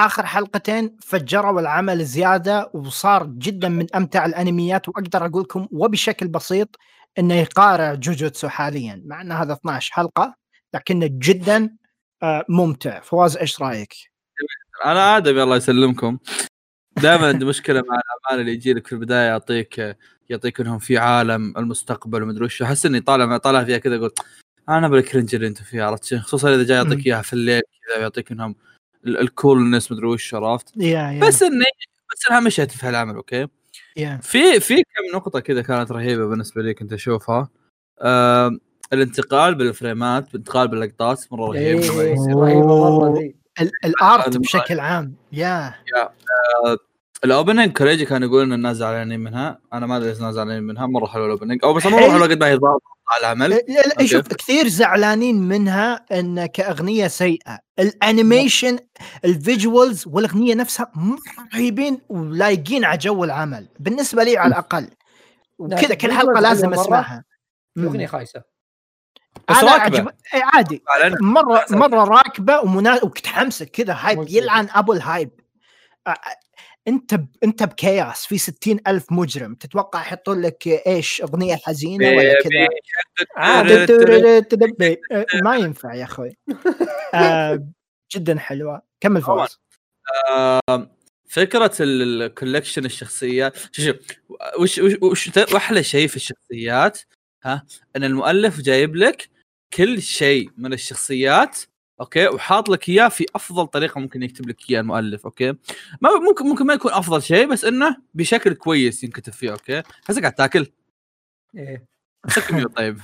[0.06, 6.76] آخر حلقتين فجروا العمل زيادة وصار جدا من أمتع الأنميات وأقدر أقول لكم وبشكل بسيط
[7.20, 10.36] إنه يقارع جوجوتسو حاليا مع إن هذا 12 حلقة
[10.74, 11.76] لكنه جدا
[12.24, 13.94] آه، ممتع فواز إيش رأيك؟
[14.86, 16.18] أنا آدم الله يسلمكم
[17.02, 19.98] دائما عندي مشكلة مع الأعمال اللي يجي لك في البداية يعطيك
[20.30, 24.12] يعطيك إنهم في عالم المستقبل ومدري وش أحس إني طالع طالع فيها كذا أقول
[24.70, 26.78] أنا بال cringe اللي انت فيه عرفت؟ خصوصا إذا جاي.
[26.78, 28.56] يعطيك إياها في الليل كذا ويعطيك إنهم
[29.08, 30.78] ال coolness مدري وش عرفت؟
[31.20, 31.66] بس اني
[32.14, 33.48] بس انها مشيت في هالعمل okay؟
[34.22, 37.50] في في كم نقطة كذا كانت رهيبة بالنسبة لي كنت أشوفها.
[38.02, 38.58] آه
[38.94, 41.80] الانتقال بالفريمات الانتقال باللقطات مرة رهيب.
[41.80, 42.36] إيه،.
[42.36, 43.34] رهيبة مرة
[43.86, 45.14] ال art بشكل عام.
[45.32, 45.74] yeah
[47.24, 49.60] ال opening كوريجي كان يقول ان الناس زعلانين منها.
[49.74, 50.88] أنا ما أدري إيش الناس زعلانين منها.
[50.88, 51.60] مرة حلوة ال opening.
[51.64, 52.12] أو بس مرة حلو.
[52.12, 54.08] حلوة قد ما هي ضابطه العمل لا- لا، okay.
[54.08, 57.60] شوف كثير زعلانين منها إن كأغنية سيئة.
[57.80, 58.80] ال animation
[59.26, 61.20] ال visuals والأغنية نفسها مره
[61.54, 63.68] رهيبين ولايقين على جو العمل.
[63.80, 64.90] بالنسبة لي على الأقل.
[65.58, 66.74] وكذا كل حلقه لازم.
[66.74, 67.24] أسمعها.
[67.78, 68.44] الاغنيه خايسة.
[69.50, 69.98] بس أنا راكبة.
[69.98, 70.10] عجب...
[70.34, 70.84] إيه عادي.
[71.22, 71.66] مره.
[71.70, 73.04] مرة راكبة ومنا...
[73.04, 74.26] وتحمسك كذا hype.
[74.30, 75.30] يلعن أبو ال hype.
[76.88, 77.28] انت ب...
[77.44, 82.68] انت ب chaos في ستين ألف مجرم تتوقع يحطون لك إيش أغنية حزينة ولا كذا.
[85.44, 86.38] ما ينفع يا أخوي
[87.14, 87.68] آه،
[88.16, 89.48] جدا حلوة كمل طبعاً.
[89.48, 89.60] فواز
[91.30, 93.96] فكرة ال collection الشخصيات شوف
[94.60, 97.00] وش وش, واحلى شيء في الشخصيات
[97.44, 97.66] ها
[97.96, 99.30] إن المؤلف جايب لك
[99.74, 101.60] كل شيء من الشخصيات
[102.02, 105.54] أوكي؟ وحاط لك إياه في أفضل طريقة ممكن يكتب لك إياه المؤلف أوكي؟
[106.02, 110.22] ما ممكن ممكن ما يكون أفضل شيء بس إنه بشكل كويس ينكتب فيه أوكي؟ حسك
[110.22, 110.68] قاعد تاكل.
[111.56, 111.86] إيه.
[112.76, 113.00] طيب.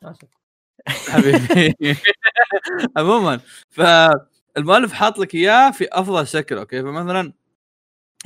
[1.10, 1.96] حبيبي.
[2.96, 3.40] عموما
[3.70, 7.32] فالمؤلف حاط لك إياه في أفضل شكل أوكي؟ فمثلا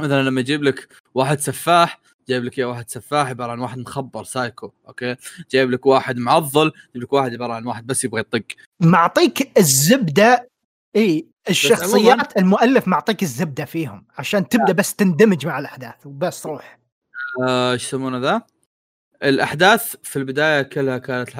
[0.01, 4.25] مثلا لما يجيب لك واحد سفاح جايب لك إياه واحد سفاح عبارة عن واحد مخبر
[4.25, 5.17] سايكو أوكي؟
[5.51, 8.43] جايب لك واحد معضل جايب لك واحد عبارة عن واحد بس يبغى يطق.
[8.81, 10.49] معطيك الزبدة
[10.97, 16.79] إي الشخصيات المؤلف معطيك الزبدة فيهم عشان تبدأ بس تندمج مع الأحداث وبس روح.
[17.43, 18.43] آه، إيش يسمونه ذا؟
[19.23, 21.31] الأحداث في البداية كلها كانت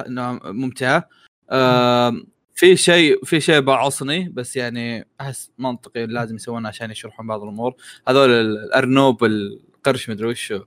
[0.45, 1.09] ممتعة.
[1.49, 2.13] آه،
[2.55, 7.75] في شيء في شيء بعصني بس يعني أحس منطقي لازم يسوونه عشان يشرحون بعض الأمور.
[8.07, 10.59] هذول ال- الأرنوب القرش مدري وشو.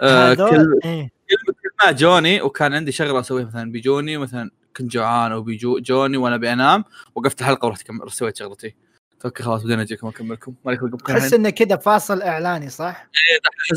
[0.00, 1.10] آه، كل إيه.
[1.46, 1.54] كل
[1.84, 6.36] ما جوني وكان عندي شغلة أسويها مثلا بيجوني مثلا كنت جوعان أو بيجو جوني وأنا
[6.36, 8.08] بانام وقفت الحلقة ورحت كم...
[8.08, 8.74] سويت شغلتي.
[9.20, 13.08] فك خلاص بدينا اجيكم اكملكم ما لكم تحس إنه كذا فاصل إعلاني صح؟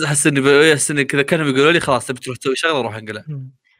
[0.06, 2.96] احس إني ب- أحس إني كذا كانوا بيقولوا لي خلاص تبي تروح تسوي شغلة روح
[2.96, 3.24] انقلع.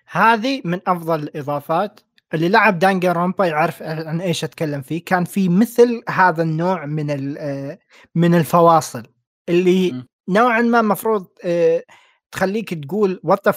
[0.08, 2.00] هذه من أفضل الإضافات.
[2.34, 5.06] اللي لعب دانجر رومبا يعرف عن إيش أتكلم فيه.
[5.06, 7.80] كان في مثل هذا النوع من آه،
[8.16, 9.04] من الفواصل
[9.50, 10.04] اللي.
[10.30, 11.84] نوعا ما مفروض آه،
[12.32, 13.48] تخليك تقول وات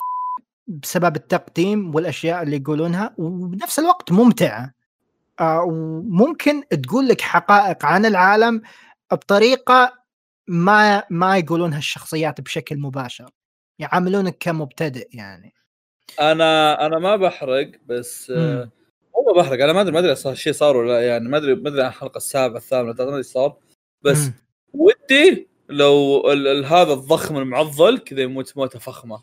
[0.66, 4.74] بسبب التقديم والأشياء اللي يقولونها وبنفس الوقت ممتعة
[5.40, 8.62] آه، وممكن تقول لك حقائق عن العالم
[9.12, 10.00] بطريقة
[10.48, 13.30] ما ما يقولونها الشخصيات بشكل مباشر
[13.78, 15.54] يعاملونك كمبتدئ يعني
[16.20, 18.70] أنا أنا ما بحرق بس آه، مم.
[19.16, 21.54] هو بحرق أنا ما أدري ما أدري صار شيء صار ولا لا يعني ما أدري
[21.54, 23.56] ما أدري عن الحلقة السابعة الثامنة ما أدري صار
[24.02, 24.32] بس مم.
[24.72, 29.22] ودي لو ال ال هذا الضخم المعضل كذا يموت موتة فخمة.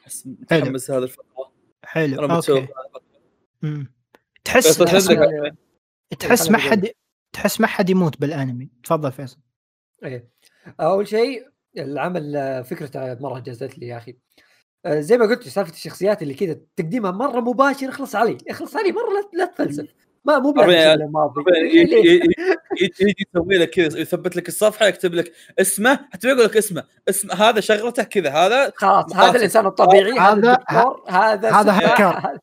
[0.00, 1.52] احس متحمس هذا الفترة
[1.84, 2.24] حلو.
[2.24, 2.40] أنا
[3.62, 3.92] مم.
[4.44, 5.08] تحس تحس,
[6.18, 6.88] تحس ما حد
[7.32, 8.70] تحس ما حد يموت بالأنمي.
[8.84, 9.38] تفضل فيصل.
[10.04, 10.28] إيه
[10.80, 14.16] أول شيء العمل فكرته مرة جازت لي يا أخي.
[14.86, 18.38] آه، زي ما قلت سالفة الشخصيات اللي كذا تقديمها مرة مباشر اخلص علي.
[18.48, 19.94] اخلص علي مرة لا, لا تفلسف.
[20.24, 20.54] ما مو
[22.82, 27.30] يجي يسوي لك كذا يثبت لك الصفحة يكتب لك اسمه حتى يقول لك اسمه اسم
[27.32, 29.16] هذا شغلته كذا هذا خلاص.
[29.16, 30.58] هذا الإنسان الطبيعي هذا
[31.08, 32.04] هذا- هذا هكر.
[32.04, 32.38] هذا-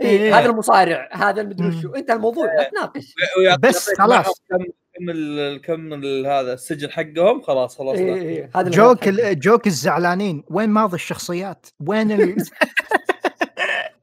[0.00, 3.14] إيه هذا المصارع هذا المدري وشو أنت الموضوع لا تناقش
[3.60, 4.42] بس خلاص.
[4.50, 4.64] كم
[4.98, 8.14] كم ال- كم ال- هذا السجن حقهم خلاص خلاص إيه.
[8.14, 12.36] إيه جوك جوك الزعلانين وين ماضي الشخصيات؟ وين ال...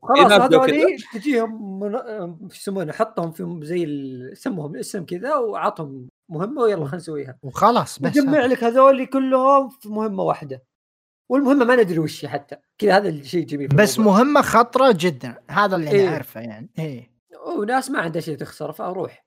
[0.03, 1.99] خلاص هذول تجيهم من...
[2.51, 7.37] يسمونه حطهم في زي ال- سمهم اسم كذا وعطهم مهمة ويلا خلينا نسويها.
[7.43, 8.47] وخلاص بس نجمع هذا.
[8.47, 10.63] لك هذول كلهم في مهمة واحدة.
[11.29, 12.55] والمهمة ما ندري وش هي حتى.
[12.77, 14.17] كذا هذا الشيء الجميل في بس الموضوع.
[14.23, 15.43] مهمة خطرة جدا.
[15.49, 16.03] هذا اللي إيه.
[16.03, 16.69] أنا أعرفه يعني.
[16.79, 17.11] إيه.
[17.57, 19.25] وناس ما عندها شيء تخسر فأروح.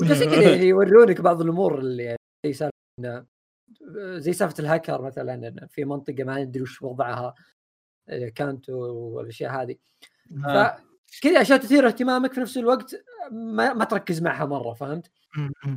[0.00, 3.26] بس كذا يعني يورونك بعض الأمور اللي يعني زي سالفة
[4.18, 7.34] زي سالفة الهاكر مثلا في منطقة ما ندري وش وضعها.
[8.10, 9.76] إيه، كانت والأشياء هذه
[10.46, 10.76] آه.
[11.20, 12.94] فكذا أشياء تثير اهتمامك في نفس الوقت
[13.32, 15.10] ما, ما تركز معها مرة فهمت؟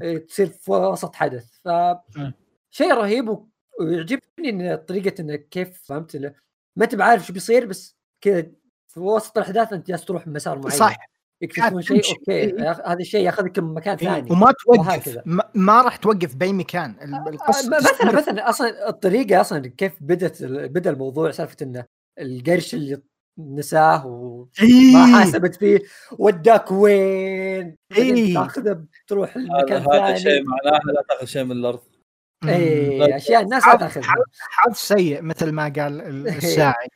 [0.02, 1.70] إيه، تصير في وسط حدث ف
[2.72, 3.38] شيء رهيب
[3.80, 6.34] ويعجبني إن طريقة انك كيف فهمت إنه
[6.76, 8.46] ما أنت بعارف شو بيصير بس كذا
[8.88, 10.96] في وسط الأحداث أنت جالس تروح مسار معين صح
[11.42, 11.96] يكتشفون شيء.
[11.98, 12.56] أوكي إيه.
[12.62, 14.08] ياخ- هذا الشيء ياخذك من مكان إيه.
[14.08, 15.24] ثاني وما توقف وهكذا.
[15.26, 18.12] ما, ما راح توقف بأي مكان ال- آه، القصة مثلا.
[18.16, 21.86] مثلا أصلا الطريقة أصلا كيف بدت بدأ الموضوع سالفة إنه
[22.20, 23.02] القرش اللي
[23.38, 25.16] نساه وما إيه.
[25.16, 25.80] حاسبت فيه
[26.20, 28.34] وداك وين؟ إيه.
[28.34, 30.44] تاخذه بتروح هذا المكان هذا شيء ثاني.
[30.46, 31.80] معناه لا تاخذ شيء من الأرض.
[32.44, 34.04] اي أشياء الناس ما حظ- تاخذها.
[34.40, 36.88] حظ- سيء مثل ما قال ال- الساعي.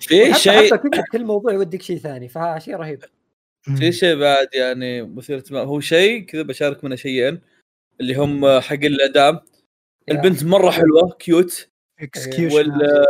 [0.00, 0.76] في شيء
[1.12, 3.04] كل موضوع يوديك شيء ثاني فشيء رهيب.
[3.78, 5.66] في شيء بعد يعني مثير اهتمام.
[5.68, 7.40] هو شيء كذا بشارك منه شيئين
[8.00, 9.40] اللي هم حق الاعدام
[10.10, 11.69] البنت مرة حلوة cute
[12.00, 13.04] execution وال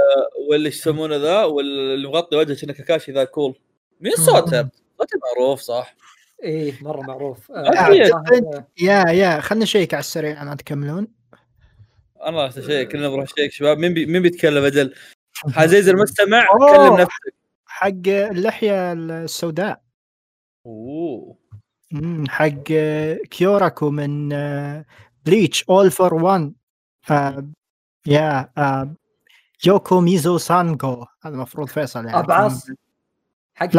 [0.48, 3.58] واللي إيش يسمونه ذا؟ واللي مغطي وجهه كأنه كاكاشي ذا cool
[4.00, 4.68] مين صوته؟
[4.98, 5.94] صوته معروف صح؟
[6.42, 7.52] إيه مرة معروف.
[7.52, 8.12] أكيد.
[8.12, 11.08] آه، يا يا خلنا نشيك على السريع أنا تكملون
[12.22, 13.78] أنا راح شيء كلنا بنروح نشيك شباب.
[13.78, 14.06] مين بي...
[14.06, 14.94] مين بيتكلم أجل؟
[15.56, 16.46] عزيز المستمع.
[16.58, 17.34] كلم نفسك.
[17.66, 19.82] حق اللحية السوداء.
[20.66, 21.36] أوه.
[22.28, 22.62] حق
[23.30, 24.28] كيوراكو من
[25.24, 26.54] بليتش All for One
[28.06, 28.94] يا آه،
[29.66, 32.18] يوكو ميزو سانجو هذا المفروض فيصل يعني.
[32.18, 32.66] ابعص
[33.54, 33.76] حق.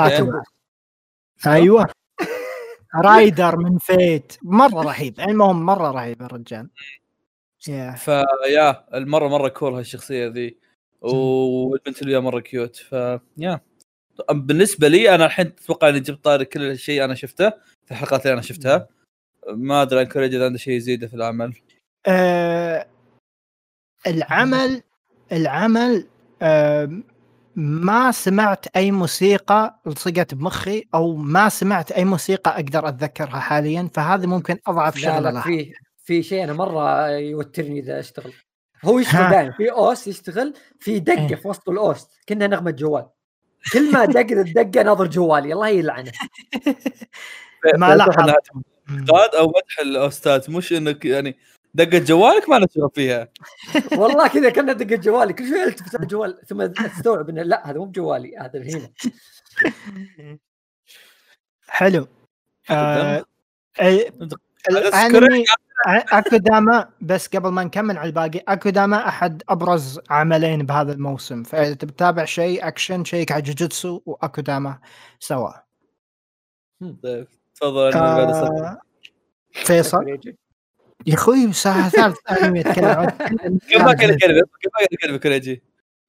[1.47, 1.88] أيوه.
[3.06, 4.38] Rider من Fate.
[4.43, 5.19] مرة رهيب.
[5.19, 6.69] المهم مرة رهيب الرجال.
[7.68, 7.91] yeah.
[7.91, 10.57] ف yeah المرة مرة cool هالشخصية ذي.
[11.01, 12.76] والبنت اللي مرة cute.
[12.76, 12.95] ف
[13.38, 13.62] yeah.
[14.32, 17.49] بالنسبة لي أنا الحين أتوقع إني جبت طاري كل شيء أنا شفته
[17.86, 18.88] في الحلقات اللي أنا شفتها.
[19.47, 21.53] ما أدري إن كوريجي إذا عنده شيء يزيده في العمل.
[22.07, 22.88] آه
[24.08, 24.82] العمل
[25.32, 26.08] العمل
[27.56, 34.26] ما سمعت أي موسيقى لصقت بمخي أو ما سمعت أي موسيقى أقدر أتذكرها حاليا فهذه
[34.26, 35.74] ممكن أضعف شغلة لا في
[36.04, 38.34] في شيء أنا مرة يوترني إذا أشتغل.
[38.86, 39.30] هو يشتغل.
[39.30, 41.36] دائما في OST يشتغل في دقة إيه.
[41.36, 43.06] في وسط ال OST كانها نغمة جوال.
[43.74, 46.12] كل ما دق الدقة ناظر جوالي الله يلعنه.
[47.78, 48.36] ما لاحظت
[48.89, 51.38] انتقاد أو مدح الأستاذ مش إنك يعني
[51.74, 53.28] دقة جوالك ما نشوف فيها.
[53.99, 57.78] والله كذا كانها دقة جوالي كل شوي التفت على الجوال ثم استوعب إنه لا هذا
[57.78, 58.89] مو بجوالي هذا هنا.
[61.67, 62.07] حلو.
[62.69, 63.26] آه
[63.82, 64.36] أي- أنت-
[64.69, 71.43] الانمي أ- اكوداما بس قبل ما نكمل على الباقي اكوداما أحد أبرز عملين بهذا الموسم.
[71.43, 74.80] فإذا تتابع شيء أكشن شيك على جوجوتسو واكوداما
[75.19, 75.51] سوا.
[77.03, 77.93] طيب تفضل.
[77.93, 78.82] آه
[79.51, 80.19] فيصل.
[81.08, 83.10] يا أخوي ساعه ثالث انمي يتكلم
[83.70, 84.72] كيف باقي الكلمة كيف
[85.12, 85.62] باقي كوريجي؟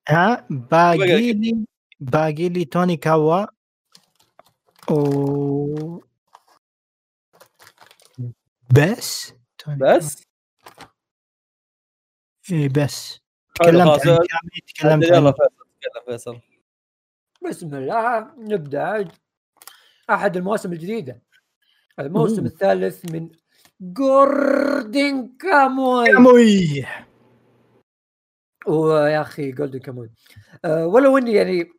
[0.09, 1.65] ها؟ باقي لي
[2.01, 3.47] باقي لي توني كاوا
[4.91, 6.01] و
[8.75, 10.23] بس؟ توني بس؟
[12.53, 13.21] اي بس.
[13.63, 14.09] حلو، تكلمت.
[14.09, 15.35] عن تكلمت يلا
[16.07, 16.41] فيصل
[17.49, 19.09] بسم الله نبدأ.
[20.11, 21.23] أحد المواسم الجديدة.
[21.99, 22.47] الموسم.
[22.47, 23.31] الثالث من
[23.83, 26.85] Golden Kamuy Kamuy
[28.67, 30.11] ويا أخي Golden Kamuy
[30.65, 31.73] أه ولو إني يعني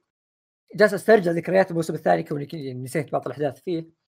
[0.75, 4.03] جالس أسترجع ذكريات الموسم الثاني كوني يعني نسيت بعض الأحداث فيه.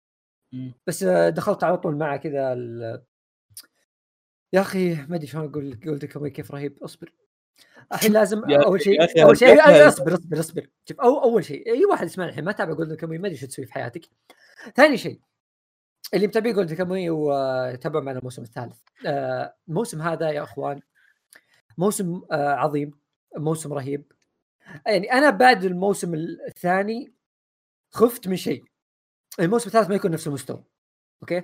[0.88, 3.04] بس آه، دخلت على طول معه كذا ال-
[4.54, 6.84] يا أخي ما أدري شلون أقول Golden Kamuy كيف رهيب.
[6.84, 7.14] أصبر.
[7.94, 10.68] الحين لازم أول شيء أول شيء أصبر أصبر أصبر.
[10.90, 13.48] شوف أو أول شيء أي واحد يسمعني الحين ما تابع Golden Kamuy ما أدري شو
[13.48, 14.02] تسوي في حياتك.
[14.76, 15.20] ثاني شيء
[16.14, 18.80] اللي متابع Golden Kamuy وتابع معنا الموسم الثالث.
[19.08, 20.82] آه، الموسم هذا يا أخوان
[21.78, 22.92] موسم آه، عظيم
[23.38, 24.12] موسم رهيب.
[24.86, 26.14] يعني أنا بعد الموسم
[26.48, 27.14] الثاني
[27.92, 28.64] خفت من شيء.
[29.40, 30.64] الموسم الثالث ما يكون نفس المستوى
[31.22, 31.42] أوكي؟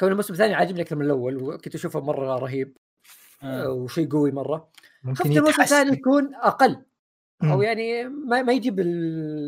[0.00, 2.76] كون الموسم الثاني عاجبني أكثر من الأول وكنت أشوفه مرة رهيب
[3.42, 3.70] آه، آه.
[3.70, 4.70] وشيء قوي مرة.
[5.14, 6.84] خفت الموسم الثاني يكون أقل
[7.42, 7.62] أو.
[7.62, 8.80] يعني ما, ما يجيب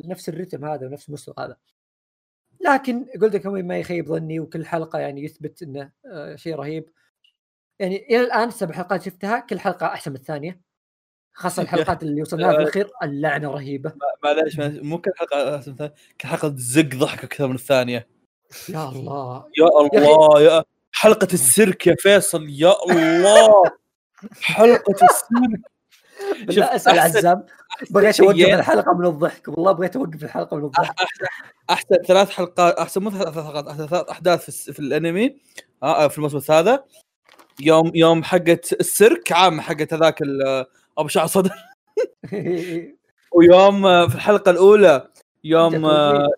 [0.07, 1.57] نفس الريتم هذا ونفس المستوى هذا.
[2.65, 6.91] لكن جولدن كاموي ما يخيب ظني وكل حلقة يعني يثبت إنه آه، شيء رهيب.
[7.79, 10.61] يعني إلى الآن سبع حلقات شفتها كل حلقة أحسن من الثانية.
[11.35, 13.93] خاصة الحلقات اللي وصلنا لها في الأخير اللعنة رهيبة.
[14.25, 18.09] معليش مو كل حلقة أحسن من الثانية، كل حلقة زق ضحك أكثر من الثانية.
[18.69, 19.47] يا الله.
[19.59, 23.63] يا الله يا حلقة السيرك يا فيصل يا الله.
[24.43, 25.72] حلقة السيرك.
[26.35, 27.43] شوف، لا اسال عزام.
[27.91, 28.21] بغيت.
[28.21, 29.49] أوقف الحلقة من الضحك.
[29.49, 30.95] والله بغيت أوقف الحلقة من الضحك.
[31.71, 35.37] أحسن ثلاث حلقات أحسن مو ثلاث حلقات أحسن ثلاث أحداث في, الأنمي.
[35.83, 36.85] آه في الموسم هذا
[37.61, 40.67] يوم يوم حقت السيرك عامه حقت هذاك ال-
[40.99, 41.51] أبو شعر صدر.
[43.37, 45.09] ويوم آه، في الحلقة الأولى
[45.45, 46.29] يوم آه،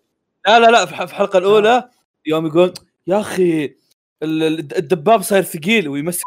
[0.47, 1.89] لا لا لا في الح- في الحلقة الأولى
[2.25, 2.73] يوم يقول
[3.07, 3.65] يا أخي
[4.23, 5.87] ال- ال- الدباب صاير ثقيل.
[5.89, 6.23] ويمسك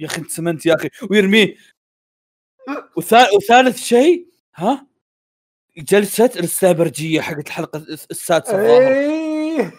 [0.00, 0.88] يا أخي انت سمنت يا أخي.
[1.10, 1.54] ويرميه.
[2.96, 4.86] وثالث شيء ها؟
[5.78, 8.92] جلسة السنايبرجية حقت الحلقة الس- السادسة الظاهر.
[8.92, 9.72] إيه.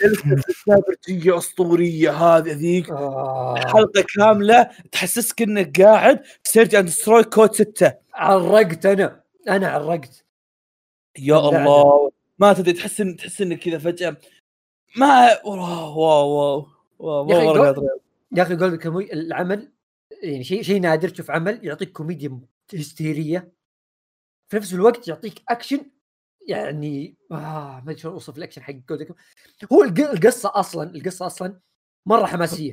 [0.00, 2.90] جلسة السنايبرجية أسطورية هذه ذيك.
[2.90, 3.54] آه.
[3.66, 9.20] حلقة كاملة تحسسك إنك قاعد search and destroy COD 6 عرقت أنا.
[9.48, 10.24] أنا عرقت.
[11.18, 11.38] يا.
[11.38, 12.10] الله.
[12.38, 14.16] ما تدري تحس ان تحس إنك كذا فجأة.
[14.96, 16.66] ما wow wow
[16.98, 17.82] wow wow جو- قادر.
[18.36, 19.68] يا أخي Golden Kamuy العمل؟
[20.22, 21.08] يعني شيء شيء نادر.
[21.08, 22.40] تشوف عمل يعطيك كوميديا
[22.74, 23.52] هستيرية
[24.48, 25.80] في نفس الوقت يعطيك أكشن
[26.48, 29.06] يعني آه ما أدري شلون أوصف الأكشن حق Kamuy
[29.72, 31.60] هو الق- القصة أصلا القصة أصلا
[32.06, 32.72] مرة حماسية.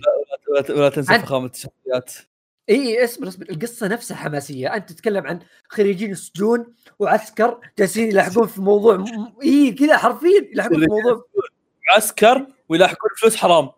[0.70, 2.14] ولا- تنسى فخامة الشخصيات.
[2.70, 4.76] إي اصبر اصبر القصة نفسها حماسية.
[4.76, 10.80] أنت تتكلم عن خريجين السجون وعسكر جالسين يلحقون في موضوع م- إي كذا حرفيا يلحقون
[10.80, 11.26] في موضوع
[11.96, 13.70] عسكر ويلاحقون فلوس حرام.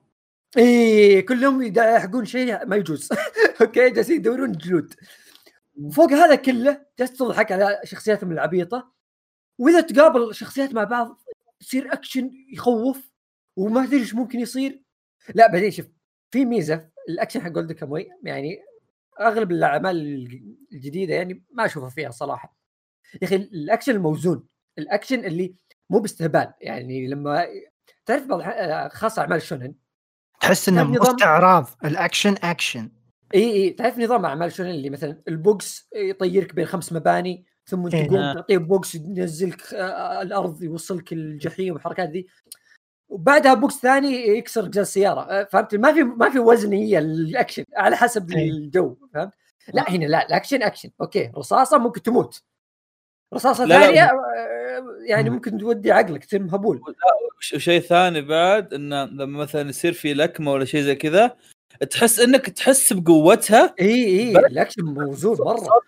[0.57, 3.09] اي كلهم يلحقون شيء ما يجوز.
[3.61, 4.93] okay جالسين يدورون جلود.
[5.91, 8.91] فوق هذا كله جالس تضحك على شخصياتهم العبيطة.
[9.57, 11.21] وإذا تقابل شخصيات مع بعض
[11.61, 13.11] يصير اكشن يخوف
[13.55, 14.81] وما تدري إيش ممكن يصير.
[15.35, 15.85] لا بعدين شوف
[16.31, 18.59] في ميزة الاكشن حق Golden Kamuy يعني
[19.19, 19.95] أغلب الأعمال
[20.73, 22.57] الجديدة يعني ما أشوفها فيها صراحة.
[23.21, 24.47] يا أخي الاكشن الموزون
[24.77, 25.55] الاكشن اللي
[25.89, 26.53] مو باستهبال.
[26.61, 27.45] يعني لما
[28.05, 29.73] تعرف بعض الح- خاصة أعمال الشونن
[30.47, 32.89] تحس إنه استعراض الأكشن أكشن.
[33.35, 33.69] إي إي.
[33.69, 38.07] تعرف نظام أعمال شونن اللي مثلا البوكس يطيرك بين خمس مباني ثم إيه.
[38.07, 42.27] تقوم تعطيه بوكس ينزلك آه، الأرض يوصلك الجحيم والحركات ذي.
[43.09, 45.21] وبعدها بوكس ثاني يكسر جزاز السيارة.
[45.21, 48.49] آه، فهمت؟ ما في ما في وزنيه الأكشن على حسب إيه.
[48.51, 49.33] الجو فهمت؟
[49.73, 50.89] لا هنا لا الأكشن أكشن.
[51.01, 52.43] okay رصاصة ممكن تموت.
[53.33, 53.85] رصاصة لا، لا.
[53.85, 56.81] ثانية آه، يعني ممكن تودي عقلك تصير مهبول
[57.39, 61.35] وش- وشيء ثاني بعد انه لما مثلا يصير في لكمة ولا شيء زي كذا
[61.89, 65.81] تحس إنك تحس بقوتها إي إي الأكشن موزون مرة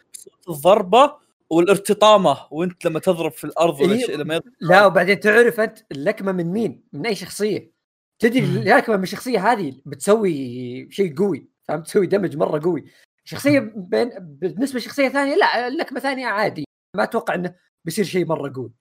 [0.50, 1.14] الضربة
[1.50, 4.06] والارتطامة وأنت لما تضرب في الأرض ولا إيه.
[4.06, 7.72] شيء لما يضرب لا وبعدين تعرف أنت اللكمة من مين؟ من أي شخصية؟
[8.20, 8.40] تدري.
[8.40, 12.86] اللكمة من الشخصيه هذه بتسوي شيء قوي فهمت تسوي دمج مرة قوي
[13.26, 18.54] شخصية بين بالنسبة لشخصية ثانية لا اللكمة ثانية عادي ما أتوقع إنه بيصير شيء مرة
[18.56, 18.72] قوي.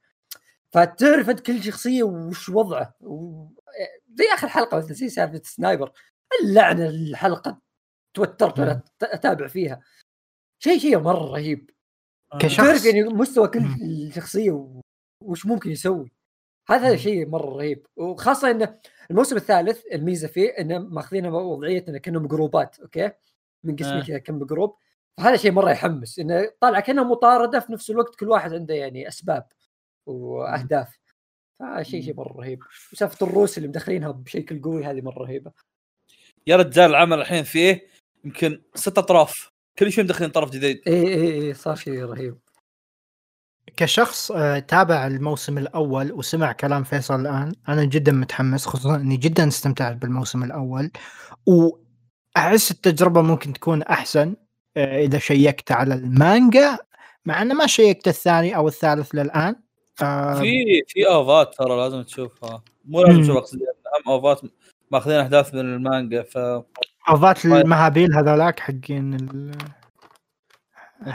[0.73, 2.95] فتعرف انت كل شخصية وش وضعه.
[3.01, 3.47] و...
[4.15, 5.93] زي آخر حلقة مثلا زي سالفة سنايبر.
[6.43, 7.61] اللعنة الحلقة
[8.15, 9.81] توترت ولا أتابع فيها.
[10.59, 11.71] شيء شيء مرة رهيب.
[12.41, 12.57] كشخص.
[12.67, 13.63] تعرف يعني مستوى كل.
[14.15, 14.81] شخصية و-
[15.23, 16.13] وش ممكن يسوي.
[16.69, 16.97] هذا مم.
[16.97, 17.87] شيء مرة رهيب.
[17.97, 18.79] وخاصة انه
[19.11, 23.11] الموسم الثالث الميزة فيه انه ماخذينه وضعيه انه كأنهم جروبات okay؟
[23.65, 24.03] من قسمين آه.
[24.05, 24.77] كذا كم group.
[25.17, 29.09] فهذا شيء مرة يحمس إنه طالع كانها مطاردة في نفس الوقت كل واحد عنده يعني
[29.09, 29.47] أسباب
[30.07, 30.99] وأهداف.
[31.61, 32.63] فشيء شيء مرة رهيب.
[32.93, 35.53] وسالفة الروس اللي مدخلينها بشكل قوي هذه مرة رهيبة.
[36.47, 37.87] يا رجال العمل الحين فيه
[38.25, 39.51] يمكن ست أطراف.
[39.79, 40.81] كل شوي مدخلين طرف جديد.
[40.87, 42.39] اي اي اي صار شيء رهيب.
[43.77, 49.49] كشخص آه، تابع الموسم الأول وسمع كلام فيصل الآن أنا جدا متحمس خصوصا إني جدا
[49.49, 50.91] استمتعت بالموسم الأول
[51.47, 54.37] وأحس التجربة ممكن تكون أحسن.
[54.77, 56.79] إذا شيكت على المانجا
[57.25, 59.57] مع إنه ما شيكت الثاني أو الثالث للآن.
[60.03, 62.63] آه، في في اوفات ترى لازم تشوفها.
[62.85, 63.23] مو لازم.
[63.23, 64.41] تشوف اقصد أهم اوفات
[64.91, 66.39] ماخذين أحداث من المانجا ف
[67.09, 67.45] اوفات.
[67.45, 69.53] المهابيل هذولاك حقين ال-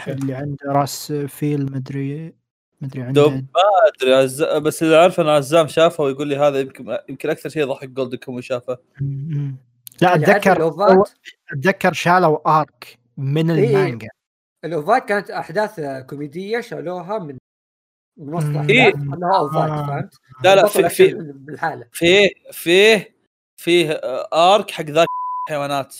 [0.08, 2.34] اللي عنده راس فيل مدري
[2.82, 3.30] مدري عنده.
[3.30, 3.42] ما
[3.96, 4.44] أدري عز...
[4.44, 8.16] بس اللي أعرف إن عزام شافه ويقول لي هذا يمكن يمكن أكثر شيء ضحك Golden
[8.16, 9.56] Kamuy شافه م-
[10.02, 10.74] لا عارف أتذكر؟
[11.54, 13.01] أتذكر شالوا arc.
[13.18, 13.68] من إيه.
[13.70, 14.08] المانجا
[14.66, 17.38] الأوفات كانت أحداث كوميدية شالوها من
[18.18, 18.58] من وسط مم.
[18.58, 18.92] أحداث إيه.
[18.94, 19.88] خلوها أوفات آه.
[19.88, 23.16] فهمت؟ لا لا في في بالحالة فيه فيه
[23.58, 25.08] فيه آه، آرك حق ذاك
[25.50, 25.96] حيوانات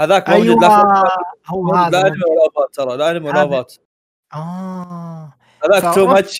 [0.00, 1.10] هذاك موجود أيوه لا في-
[1.46, 3.42] هو موجود لا هذا انمي ولا أوفات ترى لا أنمي ولا هذا.
[3.56, 3.74] اوفات
[4.34, 5.34] آه
[5.64, 6.38] هذاك تو ماتش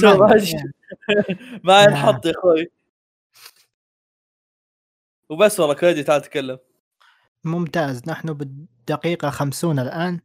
[0.00, 0.18] فمان.
[0.18, 0.52] ماتش.
[1.64, 1.82] ما.
[1.82, 2.70] ينحط يا أخوي
[5.30, 6.58] وبس والله كريدي تعال تكلم
[7.44, 8.32] ممتاز نحن
[8.86, 10.20] بالدقيقة خمسون الآن.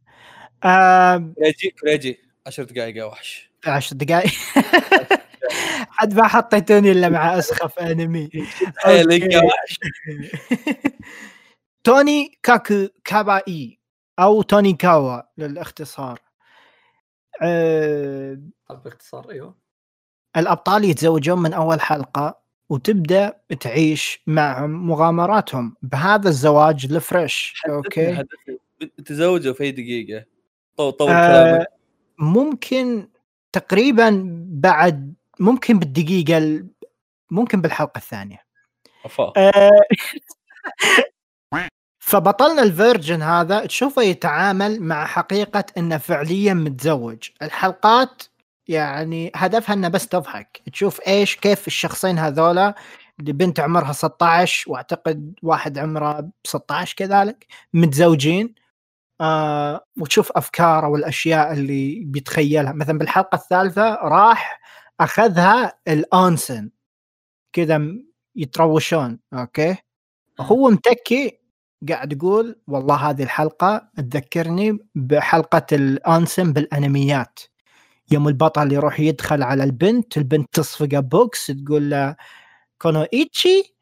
[0.64, 3.50] آه كريجي كريجي 10 دقائق يا وحش.
[3.66, 4.30] عشر دقائق.
[5.90, 8.30] حد ما حطيتوني إلا مع أسخف أنمي.
[11.84, 13.80] Tonikaku Kawaii
[14.18, 16.20] أو Tonikawa للاختصار.
[17.42, 18.38] أه
[18.70, 19.56] باختصار أيوه.
[20.36, 22.41] الأبطال يتزوجون من أول حلقة.
[22.72, 25.76] وتبدأ تعيش معهم مغامراتهم.
[25.82, 27.62] بهذا الزواج ال fresh.
[27.68, 28.24] okay.
[29.04, 30.24] تزوجوا في دقيقة؟
[30.76, 31.66] طول طول آه
[32.18, 33.08] ممكن
[33.52, 36.66] تقريبا بعد ممكن بالدقيقة ال-
[37.30, 38.38] ممكن بالحلقة الثانية.
[39.36, 39.70] آه،
[41.98, 43.66] فبطلنا الفيرجن هذا.
[43.66, 47.28] تشوفه يتعامل مع حقيقة إنه فعليا متزوج.
[47.42, 48.22] الحلقات
[48.68, 50.62] يعني هدفها إنه بس تضحك.
[50.72, 52.74] تشوف إيش كيف الشخصين هذولا
[53.18, 58.54] بنت عمرها 16 وأعتقد واحد عمره 16 كذلك متزوجين
[59.20, 62.72] آه وتشوف أفكاره والأشياء اللي بيتخيلها.
[62.72, 64.60] مثلا بالحلقة الثالثة راح
[65.00, 66.70] أخذها الانسن
[67.52, 67.82] كذا
[68.36, 69.76] يتروشون okay؟
[70.40, 71.40] هو متكي
[71.88, 77.40] قاعد يقول والله هذه الحلقة تذكرني بحلقة الانسن بالأنميات.
[78.12, 82.16] يوم البطل يروح يدخل على البنت البنت تصفقه بوكس تقول له
[82.82, 83.74] このエッチ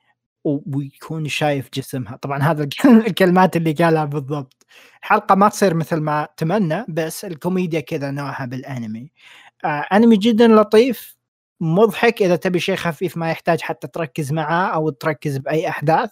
[0.45, 2.17] ويكون شايف جسمها.
[2.17, 4.67] طبعا هذا الك- الكلمات اللي قالها بالضبط.
[5.03, 9.13] الحلقة ما تصير مثل ما تمنى بس الكوميديا كذا نوعها بالأنمي.
[9.65, 11.17] آه أنمي جدا لطيف
[11.61, 12.23] مضحك.
[12.23, 16.11] إذا تبي شيء خفيف ما يحتاج حتى تركز معاه أو تركز بأي أحداث.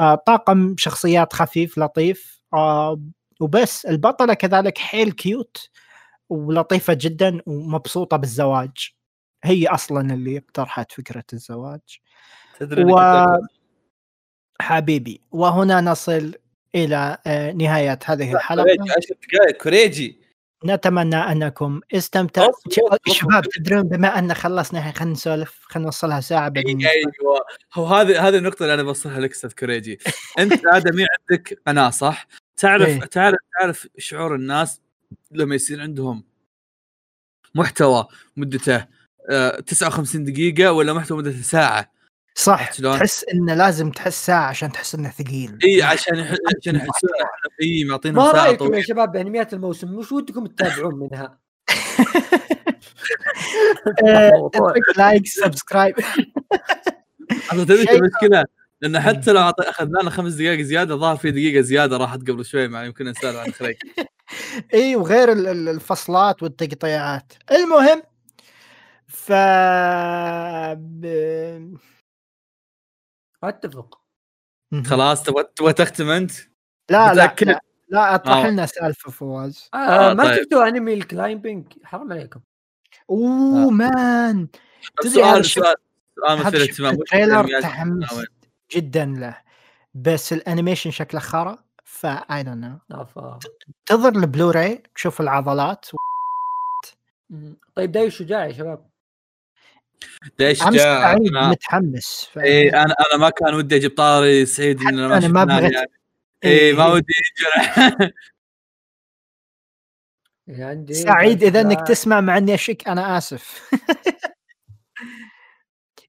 [0.00, 2.40] آه طاقم شخصيات خفيف لطيف.
[2.54, 3.00] آه
[3.40, 3.86] وبس.
[3.86, 5.70] البطلة كذلك حيل cute.
[6.30, 8.94] ولطيفة جدا ومبسوطة بالزواج.
[9.44, 11.80] هي أصلا اللي اقترحت فكرة الزواج.
[12.58, 12.98] تدري و...
[14.60, 16.34] حبيبي وهنا نصل
[16.74, 18.62] إلى آه، نهاية هذه الحلقة.
[18.64, 20.20] كوريجي 10 دقائق كوريجي.
[20.64, 22.52] نتمنى أنكم استمتعتوا.
[23.08, 28.36] شباب تدرون بما أن خلصنا خلينا نسولف خلينا نوصلها ساعة بعدين أيوه هو هذه هذه
[28.36, 29.98] النقطة اللي أنا بوصلها لك أستاذ كوريجي.
[30.38, 32.26] أنت آدمي عندك قناه صح؟
[32.56, 33.00] تعرف إيه.
[33.00, 34.80] تعرف تعرف شعور الناس
[35.32, 36.24] لما يصير عندهم
[37.54, 38.06] محتوى
[38.36, 38.86] مدته
[39.30, 41.92] آه 59 دقيقة ولا محتوى مدته ساعة.
[42.34, 45.58] صح؟ تحس انه لازم تحس ساعة عشان تحس إنه ثقيل.
[45.64, 46.20] إي عشان
[46.58, 50.94] عشان يحسون إحنا إي معطينا ما ساعة رأيكم يا شباب بانميات الموسم وش ودكم تتابعون
[50.94, 51.38] منها؟
[54.06, 54.50] آه،
[54.96, 55.94] like subscribe
[57.52, 58.44] أنا تدري المشكلة؟
[58.80, 62.68] لأن حتى لو اخذنا لنا خمس دقائق زيادة ظهر في دقيقة زيادة راحت قبل شوي
[62.68, 63.76] مع يمكن نسال عن خريج
[64.74, 67.32] إي وغير ال- ال- الفصلات والتقطيعات.
[67.50, 68.02] المهم
[69.06, 69.32] ف
[73.44, 74.00] أتفق.
[74.86, 76.32] خلاص تبغى تختم أنت؟
[76.90, 78.50] لا لا؟ لا, لا أطرح آه.
[78.50, 79.68] لنا سالفه فواز.
[79.74, 80.36] آه آه، ما طيب.
[80.42, 82.40] شفتوا أنمي ال climbing؟ حرام عليكم.
[83.10, 84.48] أوه man.
[85.00, 85.74] تدري سؤال سؤال
[86.16, 86.96] سؤال مثير اهتمام
[87.62, 88.30] تحمست
[88.72, 89.36] جدا له.
[89.94, 91.58] بس ال animation شكله خرا.
[92.00, 93.06] ف I don't know
[93.90, 95.86] انتظر البلوراي تشوف العضلات
[97.30, 97.56] مم.
[97.74, 98.90] طيب داي الشجاع يا شباب
[100.38, 102.38] جاء سعيد أنا- متحمس ف...
[102.38, 105.86] اي أنا أنا ما كان ودي أجيب طاري سعيد اننا ما أنا ما بغيت- يعني.
[106.44, 106.92] إيه، اي ما إيه.
[106.92, 107.78] ودي ينجرح
[110.70, 111.86] عندي سعيد إذا إنك.
[111.88, 113.70] تسمع مع إني أشك أنا آسف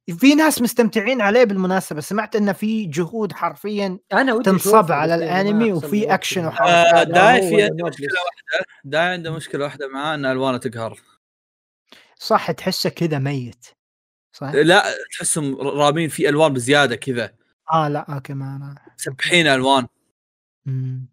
[0.10, 5.52] في ناس مستمتعين عليه بالمناسبة سمعت إنه في جهود حرفيا أنا ودي تنصب على يعني
[5.52, 6.54] أحصل وفي أكشن يعني.
[6.54, 6.94] وحركات.
[6.96, 7.86] آه، داي في عنده.
[7.88, 11.00] مشكلة واحدة داي عنده مشكلة واحدة معاه إن ألوانه تقهر
[12.16, 13.66] صح تحسه كذا ميت
[14.34, 14.84] صح؟ لا
[15.18, 17.34] تحسهم رامين في ألوان بزيادة كذا
[17.74, 19.88] آه لا أوكي ما أنا مسبحين ألوان
[20.66, 21.10] مم.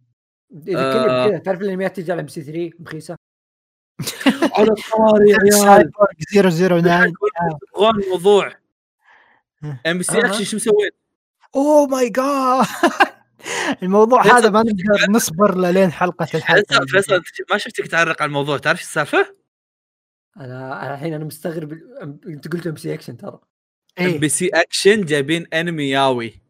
[0.50, 1.26] يذكرني آه.
[1.26, 3.16] بكذا تعرف الانميات تجي على MBC 3 رخيصة
[4.58, 8.52] على الطاري يا عيال سايبورغ 009 يبغون الموضوع
[9.64, 10.18] MBC.
[10.18, 10.90] Action شو مسوين؟
[11.56, 12.66] oh my god
[13.82, 18.80] الموضوع هذا ما نقدر نصبر لين حلقة الحلقة فيصل ما شفتك تعرق على الموضوع تعرف
[18.80, 19.34] السالفة؟
[20.36, 21.78] أنا أنا الحين أنا مستغرب
[22.26, 23.38] أنت قلت MBC Action ترى.
[24.00, 26.40] أم إيه BC Action جايبين أنمي yaoi.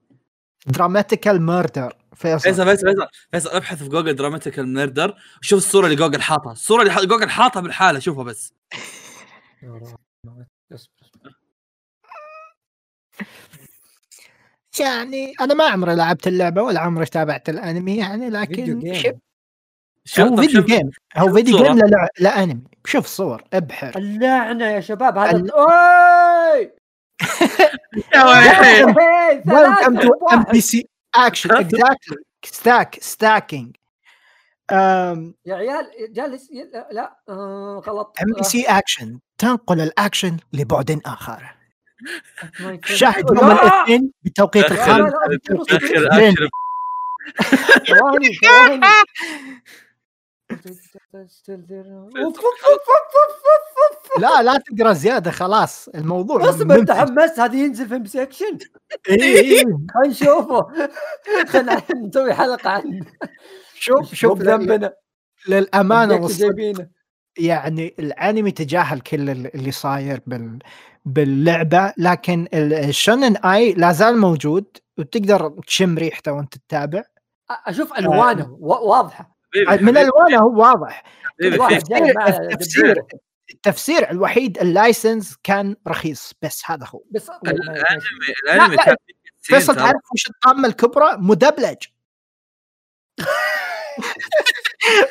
[0.66, 2.40] DRAMAtical Murder فيصل.
[2.40, 6.52] فيصل فيصل فيصل أبحث في Google DRAMAtical Murder شوف الصورة اللي جوجل حاطها.
[6.52, 8.52] الصورة اللي جوجل حاطها بالحالة شوفها بس.
[14.80, 18.92] يعني أنا ما عمري لعبت اللعبة ولا عمري تابعت الأنمي يعني لكن
[20.04, 21.56] شب هو video game هو video.
[21.64, 23.92] game لا لا, انمي شوف صور ابحر.
[23.96, 26.72] اللعنة يا شباب هذا ال- أوي!
[29.46, 30.42] ويلكم تو ام.
[30.52, 33.76] بي سي اكشن اكزاكتلي ستاك ستاكينج
[34.70, 36.48] ام يا عيال جالس
[36.92, 38.16] لا, آه غلط.
[38.38, 41.54] بي سي اكشن تنقل الأكشن لبعد آخر.
[42.84, 43.40] شاهد لا!
[43.40, 45.38] يوم الأثنين بتوقيت لا، لا،
[47.86, 48.80] ثواني ثواني
[54.58, 55.88] تقرأ زيادة خلاص.
[55.88, 56.84] الموضوع اصبر.
[56.84, 58.58] تحمست هذا ينزل في MBC Action
[59.08, 59.62] إيه.
[59.62, 60.66] خلينا نشوفه.
[61.48, 63.06] خلينا نسوي حلقة عنه
[63.74, 64.94] شوف شوف ذنبنا.
[65.48, 66.16] للأمانة
[67.38, 70.58] يعني الأنمي تجاهل كل ال- اللي صاير بال
[71.08, 74.64] باللعبة لكن ال- ال shounen-ai لا زال موجود
[74.98, 77.02] وتقدر تشم ريحته وانت تتابع.
[77.50, 79.36] أشوف ألوانه وا- واضحة.
[79.80, 81.02] من ألوانه هو واضح.
[81.42, 83.02] التفسير
[83.50, 87.02] التفسير الوحيد ال license كان رخيص بس هذا هو.
[87.10, 87.80] بس الانمي
[88.44, 88.96] الأنمي لا، كان
[89.40, 89.76] فيصل.
[89.76, 91.76] تعرف وش الطامه الكبرى؟ مدبلج.